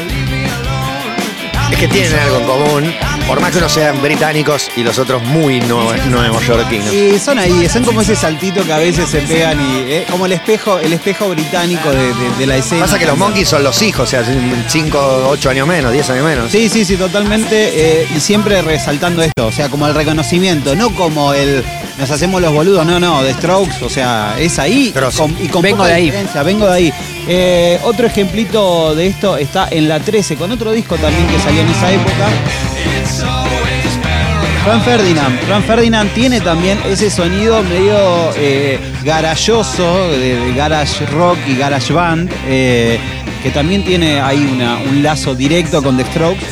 Es 1.72 1.78
que 1.78 1.88
tienen 1.88 2.18
algo 2.18 2.38
en 2.38 2.46
común. 2.46 2.94
Por 3.28 3.40
más 3.40 3.52
que 3.52 3.58
uno 3.58 3.68
sean 3.68 4.00
británicos 4.00 4.70
y 4.74 4.82
los 4.82 4.98
otros 4.98 5.22
muy 5.22 5.60
nuevo- 5.60 5.92
neoyorquinos. 6.08 6.90
Y 6.92 7.18
son 7.18 7.38
ahí, 7.38 7.68
son 7.68 7.84
como 7.84 8.00
ese 8.00 8.16
saltito 8.16 8.64
que 8.64 8.72
a 8.72 8.78
veces 8.78 9.06
se 9.10 9.20
pegan 9.20 9.60
y 9.60 9.92
eh, 9.92 10.06
como 10.10 10.24
el 10.24 10.32
espejo, 10.32 10.78
el 10.78 10.94
espejo 10.94 11.28
británico 11.28 11.90
de, 11.90 11.98
de- 12.14 12.30
de 12.38 12.46
la 12.46 12.56
escena. 12.56 12.86
Pasa 12.86 12.98
que 12.98 13.04
los 13.04 13.18
monkeys 13.18 13.46
son 13.48 13.62
los 13.62 13.80
hijos, 13.82 14.04
o 14.04 14.06
sea, 14.10 14.24
5, 14.68 15.26
8 15.28 15.50
años 15.50 15.68
menos, 15.68 15.92
10 15.92 16.08
años 16.10 16.24
menos. 16.24 16.50
Sí, 16.50 16.70
sí, 16.70 16.84
sí, 16.86 16.96
totalmente. 16.96 18.02
eh, 18.02 18.08
y 18.16 18.20
siempre 18.20 18.62
resaltando 18.62 19.22
esto, 19.22 19.46
o 19.46 19.52
sea, 19.52 19.68
como 19.68 19.86
el 19.86 19.94
reconocimiento, 19.94 20.74
no 20.74 20.90
como 20.94 21.34
el 21.34 21.62
nos 21.98 22.10
hacemos 22.10 22.40
los 22.40 22.52
boludos, 22.52 22.86
no, 22.86 22.98
no, 23.00 23.22
de 23.24 23.34
Strokes, 23.34 23.84
o 23.84 23.88
sea, 23.90 24.36
es 24.38 24.58
ahí 24.58 24.90
con- 25.18 25.36
y 25.44 25.48
con 25.48 25.62
Vengo 25.62 25.78
poca 25.78 25.88
de 25.88 25.94
ahí. 25.94 26.04
diferencia, 26.06 26.42
vengo 26.44 26.66
de 26.66 26.72
ahí. 26.72 26.92
Eh, 27.26 27.78
otro 27.82 28.06
ejemplito 28.06 28.94
de 28.94 29.08
esto 29.08 29.36
está 29.36 29.68
en 29.70 29.86
la 29.88 30.00
13, 30.00 30.36
con 30.36 30.50
otro 30.52 30.72
disco 30.72 30.96
también 30.96 31.26
que 31.26 31.38
salió 31.40 31.60
en 31.60 31.68
esa 31.68 31.92
época. 31.92 32.28
Fran 34.68 34.82
Ferdinand. 34.82 35.38
Fran 35.46 35.62
Ferdinand 35.62 36.10
tiene 36.12 36.40
también 36.42 36.78
ese 36.86 37.08
sonido 37.10 37.62
medio 37.62 37.96
eh, 38.36 38.78
garayoso 39.02 40.10
de, 40.10 40.38
de 40.38 40.52
garage 40.54 41.06
rock 41.06 41.38
y 41.46 41.56
garage 41.56 41.90
band, 41.94 42.30
eh, 42.46 42.98
que 43.42 43.50
también 43.50 43.82
tiene 43.82 44.20
ahí 44.20 44.46
una- 44.52 44.76
un 44.76 45.02
lazo 45.02 45.34
directo 45.34 45.82
con 45.82 45.96
The 45.96 46.04
Strokes 46.04 46.44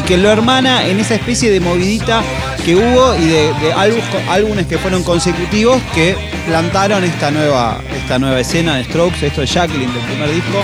y 0.00 0.02
que 0.02 0.16
lo 0.16 0.30
hermana 0.32 0.84
en 0.84 0.98
esa 0.98 1.14
especie 1.14 1.48
de 1.50 1.60
movidita 1.60 2.22
que 2.64 2.74
hubo 2.74 3.14
y 3.14 3.26
de, 3.26 3.52
de 3.60 3.72
álbum- 3.74 4.02
álbumes 4.28 4.66
que 4.66 4.76
fueron 4.76 5.04
consecutivos 5.04 5.80
que 5.94 6.16
plantaron 6.48 7.04
esta 7.04 7.30
nueva, 7.30 7.80
esta 7.96 8.18
nueva 8.18 8.40
escena 8.40 8.76
de 8.78 8.84
Strokes, 8.84 9.24
esto 9.24 9.42
de 9.42 9.46
Jacqueline 9.46 9.92
del 9.94 10.02
primer 10.02 10.28
disco. 10.32 10.60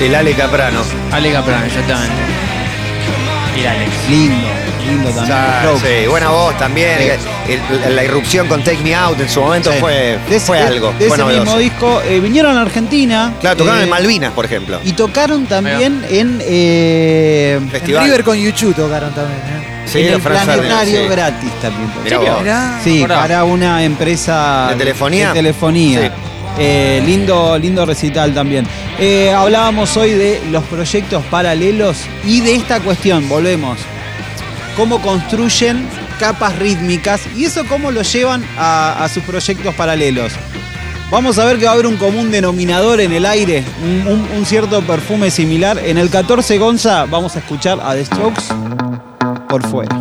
El 0.00 0.14
Ale 0.14 0.32
Caprano. 0.32 0.80
Ale 1.12 1.32
Caprano, 1.32 1.66
exactamente. 1.66 2.14
Y 3.60 3.66
Alex. 3.66 3.90
Lindo, 4.10 4.48
lindo 4.86 5.10
también. 5.10 5.38
Sí, 6.02 6.06
buena 6.08 6.30
voz 6.30 6.56
también. 6.58 6.98
La 7.88 8.02
irrupción 8.04 8.46
con 8.48 8.62
Take 8.62 8.78
Me 8.82 8.94
Out 8.94 9.20
en 9.20 9.28
su 9.28 9.40
momento 9.40 9.72
Sí. 9.72 9.78
fue, 9.80 10.18
De 10.28 10.36
ese- 10.36 10.46
fue 10.46 10.58
de- 10.58 10.64
algo. 10.64 10.92
De 10.98 11.06
ese 11.06 11.24
mismo 11.24 11.58
disco 11.58 12.00
eh, 12.02 12.20
vinieron 12.20 12.56
a 12.56 12.62
Argentina. 12.62 13.34
Claro, 13.40 13.56
tocaron 13.56 13.80
eh, 13.80 13.84
en 13.84 13.90
Malvinas, 13.90 14.32
por 14.32 14.44
ejemplo. 14.44 14.80
Y 14.84 14.92
tocaron 14.92 15.46
también 15.46 16.04
en, 16.08 16.40
eh, 16.42 17.58
En. 17.60 17.70
River 18.02 18.24
con 18.24 18.36
Yuchu 18.38 18.72
tocaron 18.72 19.12
también. 19.14 19.38
¿eh? 19.40 19.82
Sí, 19.86 20.00
en 20.00 20.14
el 20.14 20.20
planetario 20.20 21.02
sí. 21.02 21.08
gratis 21.08 21.50
también. 21.62 21.88
Mirá. 22.02 22.18
Mirá. 22.40 22.80
Sí, 22.82 23.04
para 23.06 23.44
una 23.44 23.84
empresa 23.84 24.68
¿De 24.70 24.76
telefonía? 24.76 25.28
de 25.28 25.34
telefonía. 25.34 26.00
Sí. 26.02 26.10
Eh, 26.58 27.02
lindo, 27.04 27.58
lindo 27.58 27.84
recital 27.84 28.32
también. 28.32 28.66
Eh, 28.98 29.30
hablábamos 29.32 29.94
hoy 29.96 30.12
de 30.12 30.40
los 30.50 30.64
proyectos 30.64 31.22
paralelos 31.30 31.98
y 32.24 32.40
de 32.40 32.54
esta 32.54 32.80
cuestión, 32.80 33.28
volvemos. 33.28 33.78
Cómo 34.76 35.00
construyen 35.00 35.88
capas 36.20 36.58
rítmicas 36.58 37.22
y 37.36 37.44
eso 37.44 37.64
cómo 37.66 37.90
lo 37.90 38.02
llevan 38.02 38.44
a, 38.58 39.04
a 39.04 39.08
sus 39.08 39.22
proyectos 39.24 39.74
paralelos. 39.74 40.32
Vamos 41.10 41.38
a 41.38 41.44
ver 41.44 41.58
que 41.58 41.64
va 41.66 41.70
a 41.70 41.74
haber 41.74 41.86
un 41.86 41.96
común 41.96 42.30
denominador 42.30 43.00
en 43.00 43.12
el 43.12 43.24
aire, 43.26 43.62
un, 43.82 44.06
un- 44.12 44.28
un 44.36 44.44
cierto 44.46 44.82
perfume 44.82 45.30
similar. 45.30 45.78
En 45.78 45.98
el 45.98 46.10
14 46.10 46.58
Gonza 46.58 47.04
vamos 47.06 47.36
a 47.36 47.38
escuchar 47.38 47.78
a 47.80 47.94
The 47.94 48.04
Strokes 48.04 48.42
por 49.48 49.66
fuera. 49.68 49.96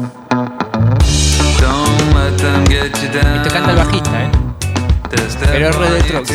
Esto 3.36 3.50
canta 3.54 3.72
el 3.72 3.78
bajista, 3.78 4.24
¿eh? 4.24 4.32
Pero 5.52 5.70
es 5.70 5.76
Red 5.76 5.90
de 5.94 6.02
Strokes. 6.02 6.34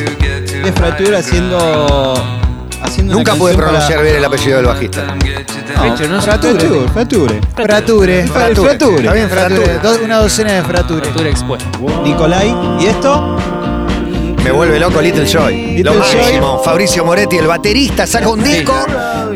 De 0.63 0.73
fractura 0.73 1.19
haciendo. 1.19 2.40
Haciendo 2.91 3.15
Nunca 3.15 3.35
pude 3.35 3.55
pronunciar 3.55 3.91
para- 3.91 4.03
bien 4.03 4.17
el 4.17 4.25
apellido 4.25 4.57
del 4.59 4.67
bajista. 4.67 5.05
No, 5.07 5.97
Fecho, 5.97 6.09
¿no? 6.11 6.21
Frature, 6.21 6.89
frature. 6.93 7.41
Frature. 7.55 8.27
Frature. 8.27 8.55
Frature. 8.55 8.97
Está 9.01 9.13
bien, 9.13 9.31
Frature. 9.31 9.65
frature. 9.81 10.05
Una 10.05 10.19
docena 10.19 10.53
de 10.53 10.63
frature. 10.63 11.09
Arturo 11.09 11.29
expuesto. 11.29 11.67
Nicolai. 12.05 12.55
¿Y 12.81 12.87
esto? 12.87 13.37
Me 14.45 14.51
vuelve 14.53 14.81
loco 14.81 15.01
Little 15.03 15.27
Joy. 15.27 15.55
Little 15.77 15.95
Lo 15.97 16.03
Joy. 16.03 16.17
máximo. 16.17 16.63
Fabricio 16.65 17.05
Moretti, 17.05 17.37
el 17.37 17.47
baterista, 17.47 18.07
saca 18.07 18.29
un 18.29 18.43
disco. 18.43 18.75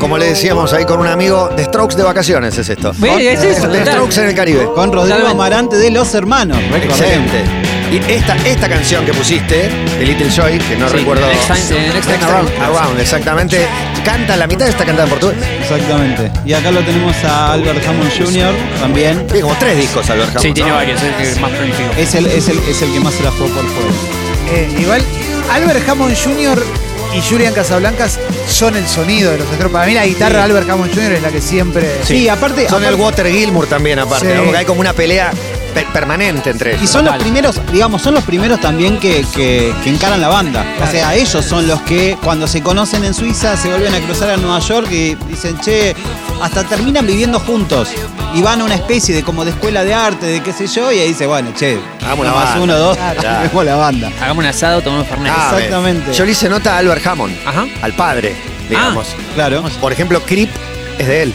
Como 0.01 0.17
le 0.19 0.27
decíamos 0.31 0.73
ahí 0.73 0.85
con 0.87 0.99
un 0.99 1.07
amigo, 1.07 1.51
de 1.57 1.65
Strokes 1.65 1.95
de 1.97 2.03
vacaciones 2.03 2.57
es 2.59 2.69
esto. 2.69 2.93
Ve, 2.99 3.33
es 3.33 3.43
eso, 3.45 3.69
De 3.69 3.79
total. 3.81 3.95
Strokes 3.95 4.21
en 4.21 4.29
el 4.29 4.35
Caribe. 4.35 4.69
Con 4.75 4.93
Rodrigo. 4.93 5.29
Amarante 5.29 5.77
de 5.77 5.91
Los 5.91 6.15
Hermanos. 6.15 6.57
recordemos. 6.57 7.01
Excelente. 7.01 7.64
Y 7.95 8.01
esta, 8.13 8.37
esta 8.45 8.69
canción 8.69 9.07
que 9.07 9.13
pusiste, 9.15 9.69
de 9.99 10.05
Little 10.05 10.29
Joy, 10.29 10.59
que 10.59 10.77
no 10.77 10.89
Sí, 10.89 10.97
recuerdo. 10.97 11.25
Next 11.29 11.47
Time- 11.69 11.93
Next 11.93 12.09
Time 12.11 12.25
Around. 12.25 12.49
Around, 12.61 12.99
exactamente. 13.01 13.67
Canta, 14.05 14.37
la 14.37 14.49
mitad 14.49 14.67
está 14.67 14.85
cantada 14.85 15.05
en 15.05 15.11
portugués. 15.11 15.37
Exactamente. 15.61 16.29
Y 16.45 16.55
acá 16.55 16.73
lo 16.73 16.81
tenemos 16.81 17.15
a 17.25 17.53
Albert 17.53 17.87
Hammond 17.87 18.11
Jr. 18.19 18.53
también. 18.81 19.25
Tiene 19.29 19.43
como 19.43 19.55
tres 19.61 19.77
discos, 19.77 20.11
Albert 20.11 20.31
Hammond. 20.31 20.43
Sí, 20.45 20.53
tiene 20.53 20.71
¿no? 20.71 20.77
varios, 20.77 21.01
es 21.03 21.35
el 21.37 21.41
más 21.41 21.51
prolífico. 21.53 21.91
Es 21.97 22.15
el, 22.17 22.27
es 22.27 22.49
el, 22.49 22.59
es 22.69 22.83
el 22.83 22.93
que 22.93 22.99
más 23.01 23.15
se 23.15 23.23
la 23.23 23.31
jugó 23.31 23.47
por 23.51 23.65
fuera. 23.65 23.91
Eh, 24.53 24.77
igual, 24.81 25.03
Albert 25.53 25.89
Hammond 25.89 26.17
Jr. 26.17 26.65
y 27.17 27.21
Julian 27.31 27.55
Casablancas 27.55 28.19
son 28.51 28.75
el 28.77 28.89
sonido 28.89 29.31
de 29.31 29.39
los 29.39 29.47
Strokes. 29.47 29.69
Para 29.73 29.87
mí 29.87 29.95
la 29.95 30.05
guitarra 30.05 30.39
de 30.39 30.43
Albert 30.43 30.69
Hammond 30.69 30.93
Jr. 30.93 31.13
es 31.13 31.23
la 31.23 31.31
que 31.31 31.41
siempre... 31.41 31.89
Sí, 32.03 32.29
aparte. 32.29 32.69
Son 32.69 32.85
el 32.85 32.97
Water 32.97 33.31
Gilmour 33.31 33.67
también, 33.69 34.01
aparte. 34.01 34.27
Sí. 34.31 34.35
¿no? 34.37 34.43
Porque 34.43 34.59
hay 34.59 34.65
como 34.65 34.81
una 34.81 34.93
pelea 34.93 35.31
pe- 35.75 35.87
permanente 35.93 36.51
entre 36.51 36.71
ellos. 36.73 36.83
Y 36.83 36.87
son 36.87 37.05
los 37.05 37.17
primeros, 37.17 37.61
digamos, 37.73 38.01
son 38.03 38.15
los 38.15 38.25
primeros 38.25 38.61
también 38.61 38.99
que, 38.99 39.25
que- 39.35 39.75
que 39.83 39.91
encaran 39.91 40.21
la 40.21 40.29
banda. 40.29 40.65
O 40.83 40.91
sea, 40.91 41.15
ellos 41.15 41.45
son 41.45 41.67
los 41.67 41.81
que 41.83 42.17
cuando 42.23 42.47
se 42.47 42.63
conocen 42.63 43.05
en 43.05 43.13
Suiza 43.15 43.57
se 43.57 43.69
vuelven 43.69 43.95
a 43.95 43.99
cruzar 44.01 44.31
a 44.31 44.37
Nueva 44.37 44.61
York 44.61 44.89
y 44.91 45.15
dicen, 45.29 45.59
che, 45.61 45.95
hasta 46.43 46.65
terminan 46.65 47.07
viviendo 47.07 47.39
juntos. 47.41 47.89
Y 48.35 48.43
van 48.43 48.61
a 48.61 48.65
una 48.65 48.75
especie 48.75 49.15
de 49.15 49.23
como 49.23 49.45
de 49.45 49.53
escuela 49.53 49.85
de 49.85 49.95
arte, 49.95 50.27
de 50.27 50.43
qué 50.43 50.53
sé 50.53 50.67
yo, 50.67 50.91
y 50.91 50.99
ahí 50.99 51.09
dice, 51.09 51.27
bueno, 51.27 51.51
che, 51.57 51.79
Hagamos 52.03 52.21
uno 52.21 52.25
la 52.25 52.33
más 52.35 52.45
banda. 52.51 52.63
uno, 52.65 52.77
dos, 52.79 52.97
Claro. 52.97 53.29
hacemos 53.47 53.65
la 53.65 53.77
banda. 53.77 54.11
Hagamos 54.21 54.43
un 54.45 54.47
asado, 54.51 54.81
tomamos 54.81 55.07
Fernet. 55.07 55.33
Ah, 55.37 55.53
Exactamente. 55.55 56.13
Yo 56.13 56.25
le 56.25 56.33
hice 56.33 56.49
nota 56.49 56.75
a 56.75 56.79
Albert 56.79 57.07
Hammond, 57.07 57.35
Ajá. 57.47 57.65
al 57.83 57.93
padre, 57.93 58.35
digamos. 58.69 59.07
Claro. 59.37 59.63
Por 59.81 59.93
ejemplo, 59.93 60.21
Creep 60.23 60.51
es 60.99 61.07
de 61.07 61.23
él. 61.23 61.35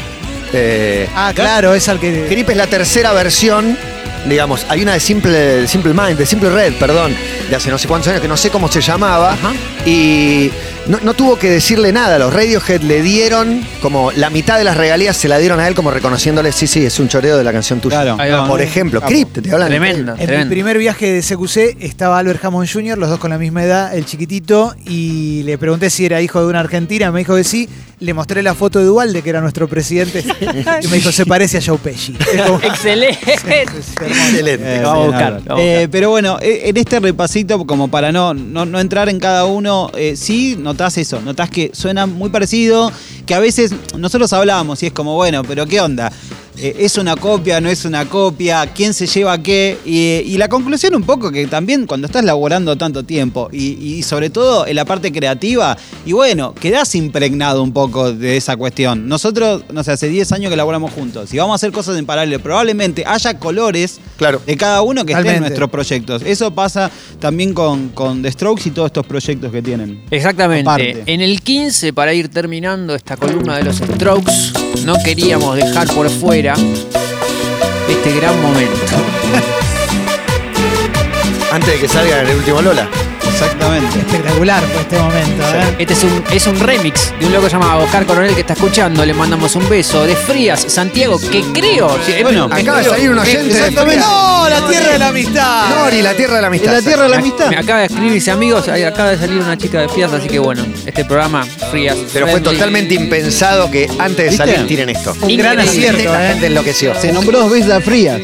Eh, 0.52 1.08
Ah, 1.16 1.32
claro, 1.34 1.74
es 1.74 1.88
al 1.90 2.00
que... 2.00 2.26
Creep 2.28 2.50
es 2.50 2.58
la 2.58 2.68
tercera 2.68 3.14
versión, 3.14 3.78
digamos. 4.28 4.66
Hay 4.70 4.82
una 4.82 4.94
de 4.94 5.00
Simple, 5.00 5.68
Simple 5.68 5.94
Mind, 5.94 6.18
de 6.18 6.26
Simple 6.26 6.50
Red, 6.50 6.74
perdón, 6.74 7.16
de 7.50 7.56
hace 7.56 7.70
no 7.70 7.78
sé 7.78 7.88
cuántos 7.88 8.10
años, 8.10 8.22
que 8.22 8.28
no 8.28 8.38
sé 8.38 8.50
cómo 8.50 8.68
se 8.68 8.82
llamaba. 8.82 9.34
Ajá. 9.34 9.54
Y 9.86 10.52
no, 10.88 11.00
no 11.02 11.14
tuvo 11.14 11.38
que 11.38 11.50
decirle 11.50 11.92
nada. 11.92 12.20
Los 12.20 12.34
Radiohead 12.34 12.82
le 12.82 13.02
dieron, 13.02 13.66
como 13.82 14.12
la 14.12 14.30
mitad 14.30 14.58
de 14.58 14.64
las 14.64 14.76
regalías 14.78 15.16
se 15.16 15.28
la 15.28 15.38
dieron 15.38 15.60
a 15.60 15.68
él, 15.68 15.76
como 15.76 15.92
reconociéndole, 15.92 16.52
sí, 16.52 16.68
sí, 16.68 16.86
es 16.86 17.00
un 17.00 17.08
choreo 17.08 17.38
de 17.38 17.44
la 17.44 17.52
canción 17.52 17.80
tuya. 17.80 18.02
Claro. 18.02 18.18
Ahí 18.20 18.32
va. 18.32 18.48
Por 18.48 18.62
ejemplo. 18.62 19.02
Creep, 19.02 19.42
te 19.42 19.52
hablan. 19.52 19.70
Tremendo, 19.70 20.14
En 20.14 20.20
mi 20.20 20.26
tremendo. 20.26 20.50
primer 20.52 20.78
viaje 20.78 21.12
de 21.12 21.22
CQC 21.22 21.78
estaba 21.84 22.20
Albert 22.20 22.44
Hammond 22.44 22.70
Jr., 22.72 22.98
los 22.98 23.10
dos 23.10 23.20
con 23.20 23.30
la 23.30 23.38
misma 23.38 23.64
edad, 23.64 23.96
el 23.96 24.06
chiquitito, 24.06 24.76
y 24.86 25.44
le 25.44 25.58
pregunté 25.58 25.90
si 25.90 26.06
era 26.06 26.22
hijo 26.22 26.42
de 26.42 26.48
una 26.48 26.60
argentina, 26.60 27.12
me 27.12 27.20
dijo 27.20 27.36
que 27.36 27.44
sí, 27.44 27.70
le 28.00 28.14
mostré 28.14 28.42
la 28.42 28.56
foto 28.56 28.80
de 28.80 28.86
Dualde, 28.86 29.22
que 29.22 29.30
era 29.30 29.42
nuestro 29.42 29.68
presidente, 29.68 30.24
y 30.82 30.88
me 30.88 30.98
dijo, 30.98 31.12
se 31.12 31.26
parece 31.26 31.58
a 31.58 31.62
Joe 31.62 31.78
Pesci. 31.78 32.14
Como- 32.46 32.60
Excelente. 32.64 33.34
Excelente. 33.34 34.76
Eh, 34.78 34.82
Vamos 34.84 34.94
a 34.94 34.98
bien, 35.00 35.08
buscar, 35.12 35.28
Albert. 35.34 35.48
vamos 35.48 35.64
a 35.64 35.66
Eh, 35.66 35.88
pero 35.92 36.10
bueno, 36.10 36.38
eh, 36.42 36.62
en 36.66 36.78
este 36.78 37.00
repasito, 37.00 37.66
como 37.66 37.90
para 37.90 38.12
no, 38.12 38.34
no, 38.34 38.66
no 38.66 38.80
entrar 38.80 39.10
en 39.10 39.20
cada 39.20 39.46
uno, 39.46 39.92
eh, 39.98 40.16
sí 40.16 40.56
notás 40.58 40.98
eso, 40.98 41.22
notás 41.22 41.50
que 41.50 41.72
suena 41.74 42.06
muy 42.06 42.30
parecido, 42.30 42.92
que 43.26 43.34
a 43.36 43.40
veces 43.40 43.72
nosotros 43.98 44.32
hablábamos 44.34 44.82
y 44.84 44.88
es 44.88 44.94
como, 44.94 45.16
bueno, 45.16 45.44
pero 45.44 45.66
¿qué 45.66 45.82
onda? 45.82 46.12
Eh, 46.62 46.76
¿Es 46.80 46.98
una 46.98 47.16
copia, 47.16 47.62
no 47.62 47.70
es 47.70 47.86
una 47.86 48.06
copia? 48.06 48.66
¿Quién 48.74 48.94
se 48.94 49.08
lleva 49.08 49.38
qué? 49.42 49.78
Y, 49.86 50.34
y 50.34 50.38
la 50.38 50.48
conclusión 50.50 50.94
un 50.96 51.04
poco 51.04 51.32
que 51.32 51.48
también 51.48 51.86
cuando 51.88 52.08
estás 52.08 52.24
laborando 52.26 52.76
tanto 52.76 53.04
tiempo 53.04 53.50
y, 53.52 53.74
y 53.82 54.04
sobre 54.04 54.30
todo 54.30 54.68
en 54.68 54.76
la 54.76 54.84
parte 54.86 55.12
creativa, 55.12 55.78
y 56.06 56.12
bueno, 56.14 56.54
quedás 56.54 56.96
impregnado 56.96 57.64
un 57.64 57.72
poco 57.72 58.12
de 58.12 58.36
esa 58.38 58.58
cuestión. 58.58 59.08
Nosotros, 59.08 59.64
no 59.72 59.84
sé, 59.84 59.92
hace 59.92 60.10
10 60.10 60.32
años 60.34 60.50
que 60.50 60.58
laboramos 60.58 60.92
juntos 60.92 61.34
y 61.34 61.38
vamos 61.38 61.54
a 61.54 61.56
hacer 61.56 61.72
cosas 61.72 61.98
en 61.98 62.06
paralelo. 62.06 62.40
Probablemente 62.42 63.04
haya 63.06 63.38
colores 63.40 64.00
Claro. 64.18 64.42
de 64.46 64.58
cada 64.58 64.82
uno 64.82 65.06
que 65.06 65.14
esté 65.14 65.36
en 65.36 65.42
nuestros 65.42 65.70
proyectos. 65.70 66.22
Eso 66.26 66.52
pasa 66.52 66.92
también 67.20 67.54
con, 67.54 67.90
con 67.90 68.22
The 68.22 68.32
Strokes 68.32 68.68
y 68.68 68.72
todos 68.72 68.88
estos 68.88 69.06
proyectos 69.06 69.50
que 69.52 69.62
tienen. 69.62 70.04
Exactamente. 70.12 70.70
Aparte. 70.70 71.04
En 71.06 71.22
el 71.22 71.42
15, 71.42 71.94
para 71.94 72.14
ir 72.14 72.28
terminando 72.28 72.96
esta 72.96 73.16
columna 73.16 73.56
de 73.58 73.64
los 73.64 73.78
Strokes, 73.78 74.34
no 74.86 74.96
queríamos 75.04 75.56
dejar 75.56 75.88
por 75.94 76.10
fuera 76.10 76.49
este 76.58 78.16
gran 78.20 78.42
momento. 78.42 78.96
Antes 81.52 81.74
de 81.74 81.80
que 81.80 81.88
salga 81.88 82.22
el 82.22 82.36
último 82.36 82.62
Lola. 82.62 83.09
Exactamente. 83.32 84.00
Espectacular 84.00 84.64
fue 84.72 84.82
este 84.82 84.98
momento, 85.00 85.44
¿eh? 85.44 85.76
Este 85.80 85.94
es 85.94 86.04
un, 86.04 86.24
es 86.32 86.48
un 86.48 86.60
remix 86.60 87.14
de 87.20 87.26
un 87.26 87.34
loco 87.34 87.48
llamado 87.48 87.84
Oscar 87.84 88.06
Coronel 88.06 88.34
que 88.34 88.42
está 88.42 88.54
escuchando. 88.54 89.06
Le 89.06 89.14
mandamos 89.14 89.56
un 89.56 89.68
beso. 89.70 90.06
De 90.06 90.16
Frías, 90.16 90.66
Santiago, 90.68 91.20
que 91.20 91.42
creo. 91.54 91.98
sí, 92.06 92.14
Bueno, 92.24 92.48
me- 92.48 92.62
Acaba 92.62 92.80
de 92.80 92.86
salir 92.90 93.10
un 93.12 93.20
oyente 93.20 93.52
Exactamente. 93.52 94.00
¡No! 94.02 94.50
¡La 94.50 94.68
tierra 94.68 94.92
de 94.94 95.00
la 95.00 95.08
amistad! 95.10 95.70
Nori, 95.70 96.02
la 96.02 96.14
tierra 96.14 96.36
de 96.36 96.42
la 96.42 96.48
amistad. 96.48 96.72
La 96.74 96.82
tierra 96.82 97.04
de 97.04 97.10
la 97.10 97.18
amistad. 97.18 97.50
Me 97.50 97.58
acaba 97.58 97.80
de 97.80 97.86
escribir 97.86 98.12
dice 98.14 98.32
amigos, 98.32 98.68
acaba 98.68 99.10
de 99.12 99.18
salir 99.18 99.38
una 99.40 99.58
chica 99.58 99.82
de 99.82 99.90
Frías, 99.90 100.12
así 100.14 100.28
que 100.28 100.40
bueno, 100.40 100.66
este 100.86 101.06
programa, 101.06 101.46
Frías. 101.72 101.98
Pero 102.14 102.28
fue 102.28 102.42
totalmente 102.42 102.94
impensado 102.96 103.70
que 103.72 103.88
antes 104.00 104.18
de 104.18 104.24
¿Viste? 104.30 104.38
salir 104.38 104.68
tiren 104.68 104.90
esto. 104.90 105.16
Un 105.22 105.38
gran 105.38 105.60
acierto, 105.60 106.12
La 106.12 106.26
¿eh? 106.26 106.32
gente 106.34 106.48
enloqueció. 106.48 106.94
Se 107.00 107.12
nombró 107.12 107.40
dos 107.40 107.52
veces 107.52 107.72
a 107.72 107.82
Frías. 107.82 108.20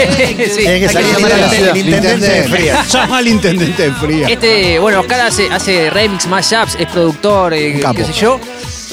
Sí. 0.50 0.62
Tiene 0.62 0.80
que 0.80 0.88
salir 0.88 1.12
llamar 1.12 1.32
a 1.32 1.36
la 1.36 1.48
ciudad. 1.48 1.76
el 1.76 1.86
intendente 1.86 2.26
de 2.30 2.42
Frías. 2.44 2.92
Llama 2.92 3.18
al 3.18 3.28
intendente 3.28 3.82
de 3.82 3.92
Frías. 3.92 4.30
Este, 4.30 4.78
bueno, 4.78 5.00
Oscar 5.00 5.20
hace, 5.20 5.48
hace 5.50 5.90
remix, 5.90 6.26
mashups, 6.26 6.76
es 6.78 6.86
productor, 6.86 7.54
eh, 7.54 7.80
qué 7.94 8.04
sé 8.04 8.12
yo. 8.12 8.40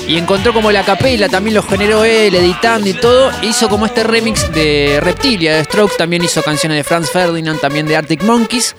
Y 0.07 0.17
encontró 0.17 0.53
como 0.53 0.71
la 0.71 0.83
capela, 0.83 1.27
también 1.27 1.55
lo 1.55 1.63
generó 1.63 2.05
él, 2.05 2.33
editando 2.35 2.87
y 2.87 2.93
todo. 2.93 3.31
Hizo 3.41 3.67
como 3.67 3.85
este 3.85 4.03
remix 4.03 4.51
de 4.53 4.99
Reptilia, 5.01 5.55
de 5.55 5.63
Strokes. 5.63 5.97
También 5.97 6.23
hizo 6.23 6.41
canciones 6.43 6.77
de 6.77 6.83
Franz 6.83 7.09
Ferdinand, 7.09 7.59
también 7.59 7.87
de 7.87 7.97
Arctic 7.97 8.23
Monkeys. 8.23 8.75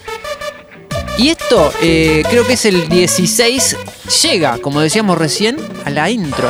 Y 1.18 1.30
esto, 1.30 1.72
eh, 1.82 2.22
creo 2.30 2.46
que 2.46 2.52
es 2.52 2.64
el 2.64 2.88
16, 2.88 3.76
llega, 4.22 4.58
como 4.58 4.80
decíamos 4.80 5.18
recién, 5.18 5.58
a 5.84 5.90
la 5.90 6.08
intro. 6.08 6.48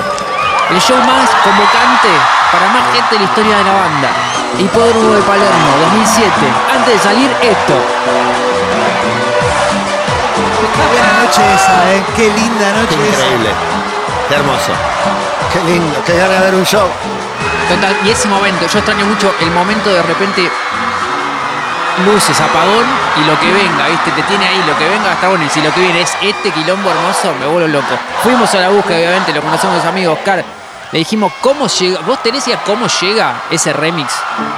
El 0.71 0.79
show 0.81 0.99
más 0.99 1.31
convocante 1.43 2.09
para 2.53 2.69
más 2.69 2.95
gente 2.95 3.15
de 3.15 3.19
la 3.19 3.25
historia 3.25 3.57
de 3.57 3.65
la 3.65 3.73
banda. 3.73 4.28
Hipódromo 4.57 5.15
de 5.15 5.23
Palermo, 5.23 5.69
2007. 5.93 6.33
Antes 6.75 6.95
de 6.95 6.99
salir, 6.99 7.31
esto. 7.43 7.75
Qué 10.75 10.87
buena 10.89 11.13
noche 11.23 11.43
esa, 11.55 11.93
¿eh? 11.93 12.03
Qué 12.17 12.31
linda 12.31 12.73
noche 12.73 12.97
esa. 13.09 13.27
Increíble. 13.27 13.51
Qué 14.29 14.35
hermoso. 14.35 14.73
Qué 15.53 15.61
lindo. 15.71 16.03
Qué 16.05 16.17
gana 16.17 16.35
de 16.35 16.41
ver 16.41 16.55
un 16.55 16.65
show. 16.65 16.89
Total, 17.69 17.97
y 18.05 18.11
ese 18.11 18.29
momento, 18.29 18.67
yo 18.67 18.79
extraño 18.79 19.05
mucho 19.05 19.33
el 19.41 19.51
momento 19.51 19.91
de 19.91 20.03
repente 20.03 20.51
luces, 22.05 22.41
apagón 22.41 22.87
y 23.21 23.25
lo 23.27 23.39
que 23.41 23.53
venga, 23.53 23.89
¿viste? 23.89 24.11
Te 24.13 24.23
tiene 24.23 24.47
ahí, 24.47 24.63
lo 24.67 24.77
que 24.79 24.89
venga 24.89 25.13
está 25.13 25.29
bueno. 25.29 25.45
Y 25.45 25.49
si 25.51 25.61
lo 25.61 25.73
que 25.75 25.81
viene 25.81 26.01
es 26.01 26.17
este 26.23 26.51
quilombo 26.51 26.91
hermoso, 26.91 27.35
me 27.39 27.47
vuelvo 27.47 27.69
loco. 27.69 27.95
Fuimos 28.23 28.53
a 28.55 28.61
la 28.61 28.69
búsqueda, 28.71 28.99
obviamente, 28.99 29.33
lo 29.33 29.43
conocemos 29.43 29.77
los 29.77 29.85
amigos, 29.85 30.19
Oscar. 30.19 30.45
Le 30.93 31.01
dijimos, 31.01 31.33
¿cómo 31.43 31.67
llega? 31.67 32.01
¿Vos 32.01 32.23
tenés 32.23 32.47
idea 32.47 32.63
cómo 32.65 32.87
llega 32.87 33.43
ese 33.51 33.73
remix 33.73 34.13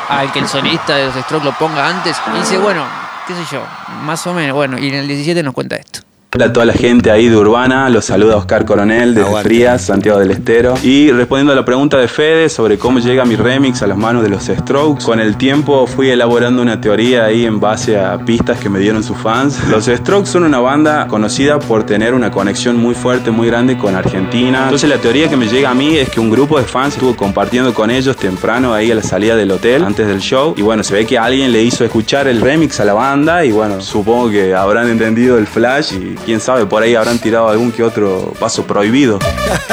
al 0.08 0.30
que 0.32 0.38
el 0.38 0.48
sonidista 0.48 0.96
de 0.96 1.06
los 1.06 1.14
Strokes 1.24 1.44
lo 1.44 1.52
ponga 1.52 1.88
antes? 1.88 2.16
Y 2.34 2.38
dice, 2.38 2.58
bueno, 2.58 2.84
qué 3.26 3.34
sé 3.34 3.44
yo, 3.50 3.62
más 4.02 4.24
o 4.26 4.34
menos. 4.34 4.54
Bueno, 4.54 4.78
y 4.78 4.88
en 4.88 4.94
el 4.94 5.08
17 5.08 5.42
nos 5.42 5.54
cuenta 5.54 5.76
esto. 5.76 6.00
Hola 6.32 6.44
a 6.44 6.52
toda 6.52 6.64
la 6.64 6.74
gente 6.74 7.10
ahí 7.10 7.28
de 7.28 7.36
Urbana, 7.36 7.90
los 7.90 8.04
saluda 8.04 8.36
Oscar 8.36 8.64
Coronel 8.64 9.16
desde 9.16 9.26
Aguante. 9.26 9.48
Frías, 9.48 9.82
Santiago 9.82 10.20
del 10.20 10.30
Estero. 10.30 10.74
Y 10.80 11.10
respondiendo 11.10 11.52
a 11.52 11.56
la 11.56 11.64
pregunta 11.64 11.98
de 11.98 12.06
Fede 12.06 12.48
sobre 12.48 12.78
cómo 12.78 13.00
llega 13.00 13.24
mi 13.24 13.34
remix 13.34 13.82
a 13.82 13.88
las 13.88 13.98
manos 13.98 14.22
de 14.22 14.28
los 14.28 14.44
Strokes, 14.44 15.04
con 15.04 15.18
el 15.18 15.36
tiempo 15.36 15.88
fui 15.88 16.08
elaborando 16.08 16.62
una 16.62 16.80
teoría 16.80 17.24
ahí 17.24 17.46
en 17.46 17.58
base 17.58 17.98
a 17.98 18.16
pistas 18.24 18.60
que 18.60 18.68
me 18.68 18.78
dieron 18.78 19.02
sus 19.02 19.16
fans. 19.16 19.58
Los 19.70 19.86
Strokes 19.86 20.30
son 20.30 20.44
una 20.44 20.60
banda 20.60 21.08
conocida 21.08 21.58
por 21.58 21.84
tener 21.84 22.14
una 22.14 22.30
conexión 22.30 22.76
muy 22.76 22.94
fuerte, 22.94 23.32
muy 23.32 23.48
grande 23.48 23.76
con 23.76 23.96
Argentina. 23.96 24.62
Entonces 24.62 24.88
la 24.88 24.98
teoría 24.98 25.28
que 25.28 25.36
me 25.36 25.48
llega 25.48 25.70
a 25.70 25.74
mí 25.74 25.96
es 25.96 26.10
que 26.10 26.20
un 26.20 26.30
grupo 26.30 26.60
de 26.60 26.64
fans 26.64 26.94
estuvo 26.94 27.16
compartiendo 27.16 27.74
con 27.74 27.90
ellos 27.90 28.16
temprano 28.16 28.72
ahí 28.72 28.92
a 28.92 28.94
la 28.94 29.02
salida 29.02 29.34
del 29.34 29.50
hotel, 29.50 29.82
antes 29.82 30.06
del 30.06 30.20
show. 30.20 30.54
Y 30.56 30.62
bueno, 30.62 30.84
se 30.84 30.94
ve 30.94 31.04
que 31.06 31.18
alguien 31.18 31.50
le 31.50 31.64
hizo 31.64 31.84
escuchar 31.84 32.28
el 32.28 32.40
remix 32.40 32.78
a 32.78 32.84
la 32.84 32.94
banda 32.94 33.44
y 33.44 33.50
bueno, 33.50 33.80
supongo 33.80 34.30
que 34.30 34.54
habrán 34.54 34.88
entendido 34.88 35.36
el 35.36 35.48
flash 35.48 35.94
y 35.94 36.19
quién 36.24 36.40
sabe, 36.40 36.66
por 36.66 36.82
ahí 36.82 36.94
habrán 36.94 37.18
tirado 37.18 37.48
algún 37.48 37.72
que 37.72 37.82
otro 37.82 38.32
paso 38.38 38.64
prohibido. 38.64 39.18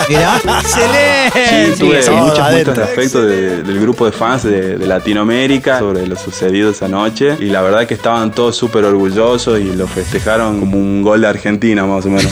Mirá. 0.10 0.38
¡Excelente! 0.62 1.74
Sí, 1.76 1.80
tuve 1.80 2.00
todo 2.04 2.16
muchas 2.18 2.40
adentro. 2.40 2.74
muestras 2.74 2.76
de 2.76 2.84
afecto 2.94 3.22
de- 3.26 3.64
del 3.64 3.80
grupo 3.80 4.06
de 4.06 4.12
fans 4.12 4.44
de, 4.44 4.78
de 4.78 4.86
Latinoamérica 4.88 5.80
sobre 5.80 6.08
lo 6.08 6.16
sucedido 6.16 6.72
esa 6.72 6.88
noche 6.88 7.36
y 7.40 7.46
la 7.46 7.62
verdad 7.62 7.86
que 7.88 7.94
estaban 7.94 8.32
todos 8.32 8.56
súper 8.56 8.86
orgullosos 8.86 9.60
y 9.60 9.66
lo 9.76 9.88
festejaron 9.88 10.60
como 10.60 10.78
un 10.78 11.02
gol 11.02 11.22
de 11.22 11.28
Argentina 11.28 11.86
más 11.86 12.06
o 12.06 12.10
menos. 12.10 12.32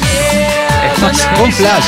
Fue 1.35 1.43
un 1.45 1.51
flash. 1.51 1.85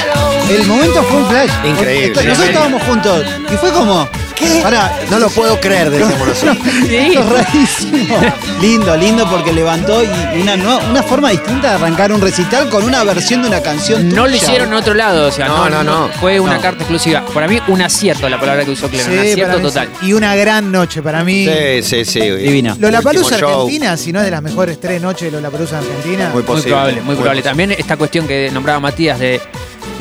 El 0.49 0.65
momento 0.67 1.03
fue 1.03 1.17
un 1.17 1.27
flash. 1.27 1.51
Increíble. 1.65 2.23
Nosotros 2.23 2.47
estábamos 2.49 2.81
juntos 2.83 3.25
y 3.53 3.57
fue 3.57 3.71
como. 3.71 4.07
¿Qué? 4.37 4.59
Pará, 4.61 4.99
No 5.09 5.19
lo 5.19 5.29
puedo 5.29 5.59
creer, 5.59 5.89
decíamos 5.89 6.27
nosotros. 6.27 6.57
Esto 6.89 7.19
es 7.19 7.29
rarísimo. 7.29 8.17
lindo, 8.61 8.95
lindo 8.97 9.29
porque 9.29 9.51
levantó 9.53 10.03
y 10.03 10.41
una, 10.41 10.55
nue- 10.55 10.89
una 10.89 11.01
forma 11.03 11.31
distinta 11.31 11.69
de 11.69 11.75
arrancar 11.75 12.11
un 12.11 12.21
recital 12.21 12.69
con 12.69 12.83
una 12.83 13.03
versión 13.03 13.41
de 13.41 13.47
una 13.47 13.61
canción. 13.61 14.09
No 14.09 14.25
lo 14.27 14.31
tuya. 14.33 14.37
hicieron 14.37 14.67
en 14.69 14.73
otro 14.75 14.93
lado, 14.93 15.27
o 15.27 15.31
sea, 15.31 15.47
No, 15.47 15.69
no, 15.69 15.83
no, 15.83 16.07
no. 16.07 16.09
Fue 16.19 16.39
una 16.39 16.55
No. 16.55 16.61
carta 16.61 16.79
exclusiva. 16.83 17.25
Para 17.33 17.47
mí, 17.47 17.59
un 17.67 17.81
acierto 17.81 18.29
la 18.29 18.39
palabra 18.39 18.63
que 18.65 18.71
usó 18.71 18.89
Clemen, 18.89 19.17
un 19.19 19.23
Sí, 19.25 19.31
acierto 19.31 19.57
mí 19.57 19.63
total. 19.63 19.89
sí. 20.01 20.07
Y 20.07 20.13
una 20.13 20.35
gran 20.35 20.71
noche 20.71 21.01
para 21.01 21.23
mí. 21.23 21.45
Sí, 21.47 21.83
sí, 21.83 22.05
sí. 22.05 22.19
Divina. 22.19 22.75
Lollapalooza 22.79 23.35
Último 23.35 23.39
show. 23.49 23.61
Argentina, 23.63 23.97
si 23.97 24.11
no 24.13 24.19
es 24.19 24.25
de 24.25 24.31
las 24.31 24.41
mejores 24.41 24.79
tres 24.79 25.01
noches 25.01 25.23
de 25.23 25.31
Lollapalooza 25.31 25.79
Argentina. 25.79 26.25
Muy 26.29 26.33
Muy 26.33 26.43
posible. 26.43 26.69
probable, 26.71 27.01
muy 27.01 27.15
probable. 27.15 27.41
También 27.41 27.71
esta 27.71 27.97
cuestión 27.97 28.27
que 28.27 28.49
nombraba 28.51 28.79
Matías 28.79 29.19
de 29.19 29.41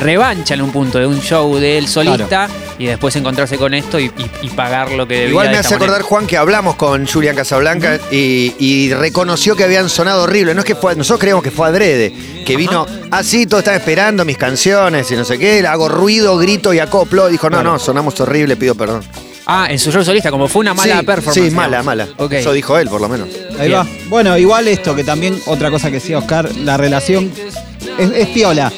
revancha 0.01 0.55
en 0.55 0.63
un 0.63 0.71
punto 0.73 0.99
de 0.99 1.07
un 1.07 1.21
show 1.21 1.57
de 1.57 1.79
él 1.79 1.89
solista 1.89 2.49
y 2.79 2.87
después 2.87 3.17
encontrarse 3.17 3.57
con 3.57 3.73
esto 3.75 3.99
y, 3.99 4.05
y- 4.07 4.31
y 4.43 4.51
pagar 4.51 4.93
lo 4.93 5.07
que 5.09 5.15
debía. 5.15 5.29
Igual 5.31 5.51
me 5.51 5.57
hace 5.57 5.71
manera. 5.75 5.85
acordar, 5.87 6.03
Juan, 6.03 6.27
que 6.27 6.37
hablamos 6.37 6.77
con 6.77 7.07
Julián 7.07 7.35
Casablanca 7.37 7.99
y, 8.11 8.55
y 8.59 8.93
reconoció 8.93 9.57
que 9.57 9.65
habían 9.65 9.89
sonado 9.89 10.25
horrible. 10.25 10.53
No 10.55 10.61
es 10.61 10.67
que 10.67 10.75
fue, 10.75 10.95
nosotros 10.97 11.21
creíamos 11.21 11.43
que 11.43 11.51
fue 11.51 11.67
adrede, 11.69 12.13
que 12.45 12.57
vino 12.57 12.87
así, 13.11 13.47
todos 13.47 13.63
están 13.63 13.77
esperando 13.77 14.25
mis 14.25 14.37
canciones 14.37 15.11
y 15.11 15.17
no 15.17 15.25
sé 15.25 15.39
qué, 15.39 15.67
hago 15.67 15.89
ruido, 15.89 16.37
grito 16.37 16.75
y 16.75 16.79
acoplo. 16.79 17.29
Dijo, 17.29 17.49
no, 17.51 17.63
no, 17.63 17.79
sonamos 17.79 18.19
horrible, 18.21 18.57
pido 18.57 18.75
perdón. 18.75 19.03
Ah, 19.49 19.69
en 19.71 19.79
su 19.79 19.93
show 19.93 20.05
solista, 20.05 20.31
como 20.33 20.49
fue 20.49 20.61
una 20.61 20.75
mala 20.75 20.99
sí, 20.99 21.07
performance. 21.07 21.35
Sí, 21.35 21.41
digamos. 21.43 21.65
mala, 21.71 21.83
mala. 21.85 22.09
Ok. 22.17 22.33
Eso 22.33 22.53
dijo 22.53 22.77
él, 22.79 22.89
por 22.89 23.01
lo 23.01 23.09
menos. 23.09 23.29
Ahí 23.61 23.69
Bien. 23.69 23.79
va. 23.81 23.87
Bueno, 24.09 24.37
igual 24.37 24.67
esto, 24.67 24.95
que 24.97 25.05
también 25.05 25.41
otra 25.47 25.71
cosa 25.71 25.87
que 25.89 25.95
decía 25.95 26.19
Oscar, 26.19 26.51
la 26.57 26.77
relación 26.77 27.31
es, 27.97 28.11
es 28.11 28.27
piola. 28.31 28.73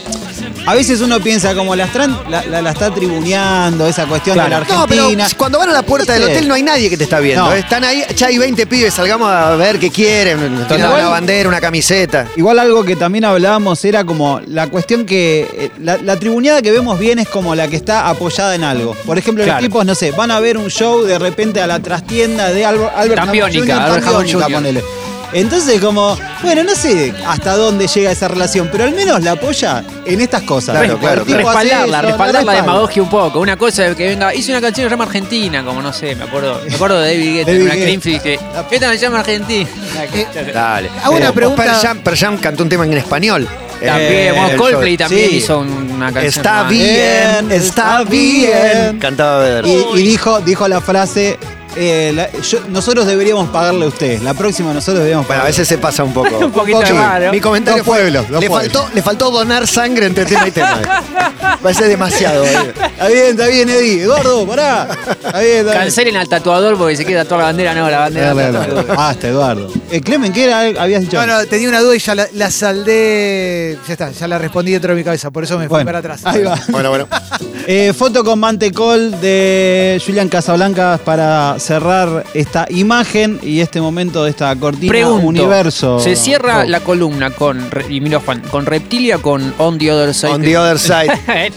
A 0.69 0.75
veces 0.75 1.01
uno 1.01 1.19
piensa 1.19 1.55
como 1.55 1.75
la, 1.75 1.85
están- 1.85 2.19
la, 2.29 2.45
la- 2.45 2.61
la 2.61 2.71
está 2.73 2.91
tribuneando, 2.93 3.87
esa 3.87 4.05
cuestión 4.05 4.37
de 4.37 4.49
la 4.51 4.61
No, 4.61 4.67
pero 4.87 5.03
Argentina. 5.05 5.27
cuando 5.37 5.59
van 5.59 5.71
a 5.71 5.73
la 5.73 5.83
puerta 5.83 6.13
del 6.13 6.25
hotel 6.25 6.47
no 6.47 6.53
hay 6.55 6.63
nadie 6.63 6.91
que 6.91 6.97
te 6.99 7.05
está 7.05 7.21
viendo. 7.21 7.47
No. 7.47 7.55
¿eh? 7.55 7.61
Están 7.61 7.85
ahí, 7.85 8.05
ya 8.15 8.27
hay 8.27 8.37
20 8.37 8.67
pibes, 8.67 8.93
salgamos 8.93 9.31
a 9.31 9.57
ver 9.57 9.79
qué 9.79 9.91
quieren. 9.91 10.39
Tienen 10.69 10.87
Igual- 10.87 11.01
una 11.01 11.09
bandera, 11.09 11.49
una 11.49 11.61
camiseta. 11.61 12.27
Igual 12.37 12.59
algo 12.59 12.85
que 12.85 12.97
también 12.97 13.25
hablábamos 13.25 13.83
era 13.85 14.05
como 14.05 14.41
la 14.47 14.67
cuestión 14.67 15.07
que 15.07 15.49
eh, 15.53 15.71
la, 15.81 15.97
la 15.99 16.17
tribuneada 16.19 16.61
que 16.61 16.71
vemos 16.71 16.99
bien 16.99 17.19
es 17.19 17.29
como 17.29 17.55
la 17.55 17.67
que 17.69 17.77
está 17.77 18.07
apoyada 18.09 18.55
en 18.55 18.63
algo. 18.65 18.95
Por 19.07 19.17
ejemplo, 19.17 19.45
Claro. 19.45 19.61
los 19.61 19.69
tipos, 19.69 19.87
no 19.87 19.95
sé, 19.95 20.11
van 20.11 20.31
a 20.31 20.39
ver 20.41 20.59
un 20.59 20.69
show 20.69 21.03
de 21.03 21.19
repente 21.19 21.63
a 21.63 21.67
la 21.67 21.81
trastienda 21.81 22.51
de 22.51 22.67
Albert, 22.67 22.93
Albert 22.95 23.23
Jr., 23.55 23.71
Albert 23.73 24.05
Jr.. 24.33 24.53
ponele. 24.53 24.85
Entonces, 25.33 25.81
como, 25.81 26.17
bueno, 26.43 26.65
no 26.65 26.75
sé 26.75 27.13
hasta 27.27 27.57
dónde 27.57 27.87
llega 27.87 28.11
esa 28.11 28.29
relación, 28.29 28.69
pero 28.73 28.85
al 28.85 28.93
menos 28.95 29.23
la 29.23 29.33
apoya 29.33 29.85
en 30.07 30.21
estas 30.21 30.43
cosas. 30.43 30.77
Claro, 30.79 30.99
claro, 30.99 31.23
hace 31.23 31.35
respaldarla, 31.37 31.99
eso, 31.99 32.07
respaldar 32.09 32.45
la 32.45 32.53
respalda. 32.53 32.63
demagogia 32.63 33.03
un 33.03 33.11
poco. 33.11 33.41
Una 33.41 33.57
cosa 33.57 33.87
es 33.89 33.97
que 33.97 34.07
venga, 34.09 34.35
hice 34.35 34.53
una 34.53 34.61
canción 34.61 34.85
que 34.85 34.89
se 34.89 34.91
llama 34.95 35.05
Argentina, 35.05 35.63
como 35.65 35.83
no 35.83 35.93
sé, 35.93 36.15
me 36.17 36.25
acuerdo. 36.25 36.61
Me 36.69 36.75
acuerdo 36.75 37.01
de 37.01 37.09
David 37.15 37.35
Guetta, 37.35 37.51
una 37.53 37.75
Guetta. 37.75 37.77
Creamfield 37.85 38.23
que 38.23 38.39
esta 38.71 38.89
me 38.89 38.99
llama 38.99 39.21
Argentina. 39.21 39.69
Dale. 40.55 40.91
Hago 41.03 41.17
una 41.17 41.33
pregunta- 41.33 41.63
Pearl 41.63 41.77
Jam, 41.81 41.99
Pearl 41.99 42.17
Jam 42.19 42.39
cantó 42.39 42.63
un 42.63 42.69
tema 42.69 42.85
en 42.87 42.95
español. 42.95 43.49
También, 43.85 44.35
Eh, 44.35 44.57
Coldplay 44.57 44.97
también 44.97 45.31
Sí. 45.31 45.37
hizo 45.37 45.61
una 45.61 46.07
canción. 46.13 46.25
Está 46.25 46.65
bien, 46.65 47.53
está 47.53 48.03
bien. 48.03 48.99
Cantaba 48.99 49.39
Beder. 49.41 49.67
Y, 49.67 49.85
y 49.95 50.03
dijo, 50.03 50.41
dijo 50.41 50.67
la 50.67 50.81
frase, 50.81 51.39
eh, 51.77 52.13
la- 52.15 52.31
yo- 52.41 52.61
nosotros 52.69 53.07
deberíamos 53.07 53.49
pagarle 53.51 53.85
a 53.85 53.89
ustedes. 53.89 54.23
La 54.23 54.35
próxima 54.35 54.73
nosotros 54.73 54.97
deberíamos 54.99 55.27
Bueno, 55.27 55.41
a 55.43 55.45
pagarle. 55.45 55.59
veces 55.59 55.69
se 55.69 55.79
pasa 55.79 56.05
un 56.05 56.13
poco. 56.13 56.37
Un 56.49 56.53
poquito 56.53 56.85
Sí, 56.87 56.93
raro. 56.93 57.31
Mi 57.31 57.41
comentario 57.41 57.79
Dos 57.83 57.87
fue, 57.87 58.01
pueblos, 58.03 58.29
dos 58.29 58.41
le, 58.41 58.49
pueblos. 58.49 58.73
faltó, 58.73 58.95
le 58.95 59.03
faltó 59.03 59.31
donar 59.31 59.67
sangre 59.67 60.07
entre 60.07 60.25
tema 60.25 60.49
y 60.49 60.51
tema. 60.51 60.81
Parece 61.63 61.85
demasiado. 61.89 62.45
eh. 62.45 62.73
Está 62.75 63.09
bien, 63.09 63.27
está 63.31 63.47
bien, 63.47 63.69
Eddie. 63.69 64.03
Eduardo, 64.03 64.47
pará. 64.47 64.89
Está 64.91 65.41
bien, 65.41 65.59
está 65.59 65.73
bien. 65.73 65.83
Cancelen 65.85 66.17
al 66.17 66.29
tatuador 66.29 66.77
porque 66.77 66.97
se 66.97 67.05
quiere 67.05 67.21
tatuar 67.23 67.41
la 67.41 67.47
bandera, 67.47 67.75
no, 67.75 67.89
la 67.91 67.99
bandera. 68.01 68.35
No, 68.35 68.67
no, 68.67 68.83
no. 68.83 68.95
Basta, 68.95 69.29
Eduardo. 69.29 69.71
Eh, 69.91 70.01
Clemen, 70.01 70.33
¿qué 70.33 70.45
era? 70.45 70.61
Habías 70.83 71.03
dicho. 71.03 71.17
No, 71.17 71.27
no, 71.27 71.47
tenía 71.47 71.69
una 71.69 71.81
duda 71.81 71.97
y 71.97 71.99
ya 71.99 72.15
la, 72.15 72.29
la 72.35 72.51
saldé. 72.51 73.79
Ya 73.87 73.93
está, 73.93 74.11
ya 74.11 74.29
la 74.29 74.39
respondí 74.39 74.73
dentro 74.73 74.93
de 74.93 74.97
mi 74.99 75.05
cabeza, 75.05 75.31
por 75.31 75.45
eso 75.45 75.59
me 75.59 75.65
fui 75.67 75.71
Bueno, 75.83 75.87
para 75.87 75.99
atrás. 75.99 76.21
Ahí 76.25 76.43
va. 76.43 76.59
Bueno, 76.69 76.91
bueno. 76.91 77.09
Eh, 77.71 77.93
foto 77.93 78.25
con 78.25 78.41
mantecol 78.41 79.21
de 79.21 80.01
Julian 80.05 80.31
Casablanca 80.31 80.99
para 81.05 81.59
cerrar 81.59 82.25
esta 82.33 82.65
imagen 82.71 83.39
y 83.43 83.61
este 83.61 83.83
momento 83.83 84.25
de 84.25 84.31
esta 84.31 84.57
cortina 84.57 84.91
Pregunto, 84.91 85.27
universo. 85.29 86.01
¿se 86.01 86.17
cierra 86.17 86.63
Oh. 86.63 86.67
la 86.67 86.81
columna 86.81 87.29
con, 87.31 87.69
y 87.91 88.01
mira 88.01 88.21
Juan, 88.21 88.41
con 88.51 88.65
Reptilia 88.65 89.19
con 89.19 89.53
On 89.59 89.77
the 89.79 89.93
Other 89.93 90.15
Side? 90.15 90.31
On 90.33 90.41
the 90.41 90.57
other 90.57 90.79
side. 90.79 91.13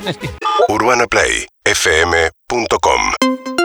UrbanaPlayFM.com 0.68 3.61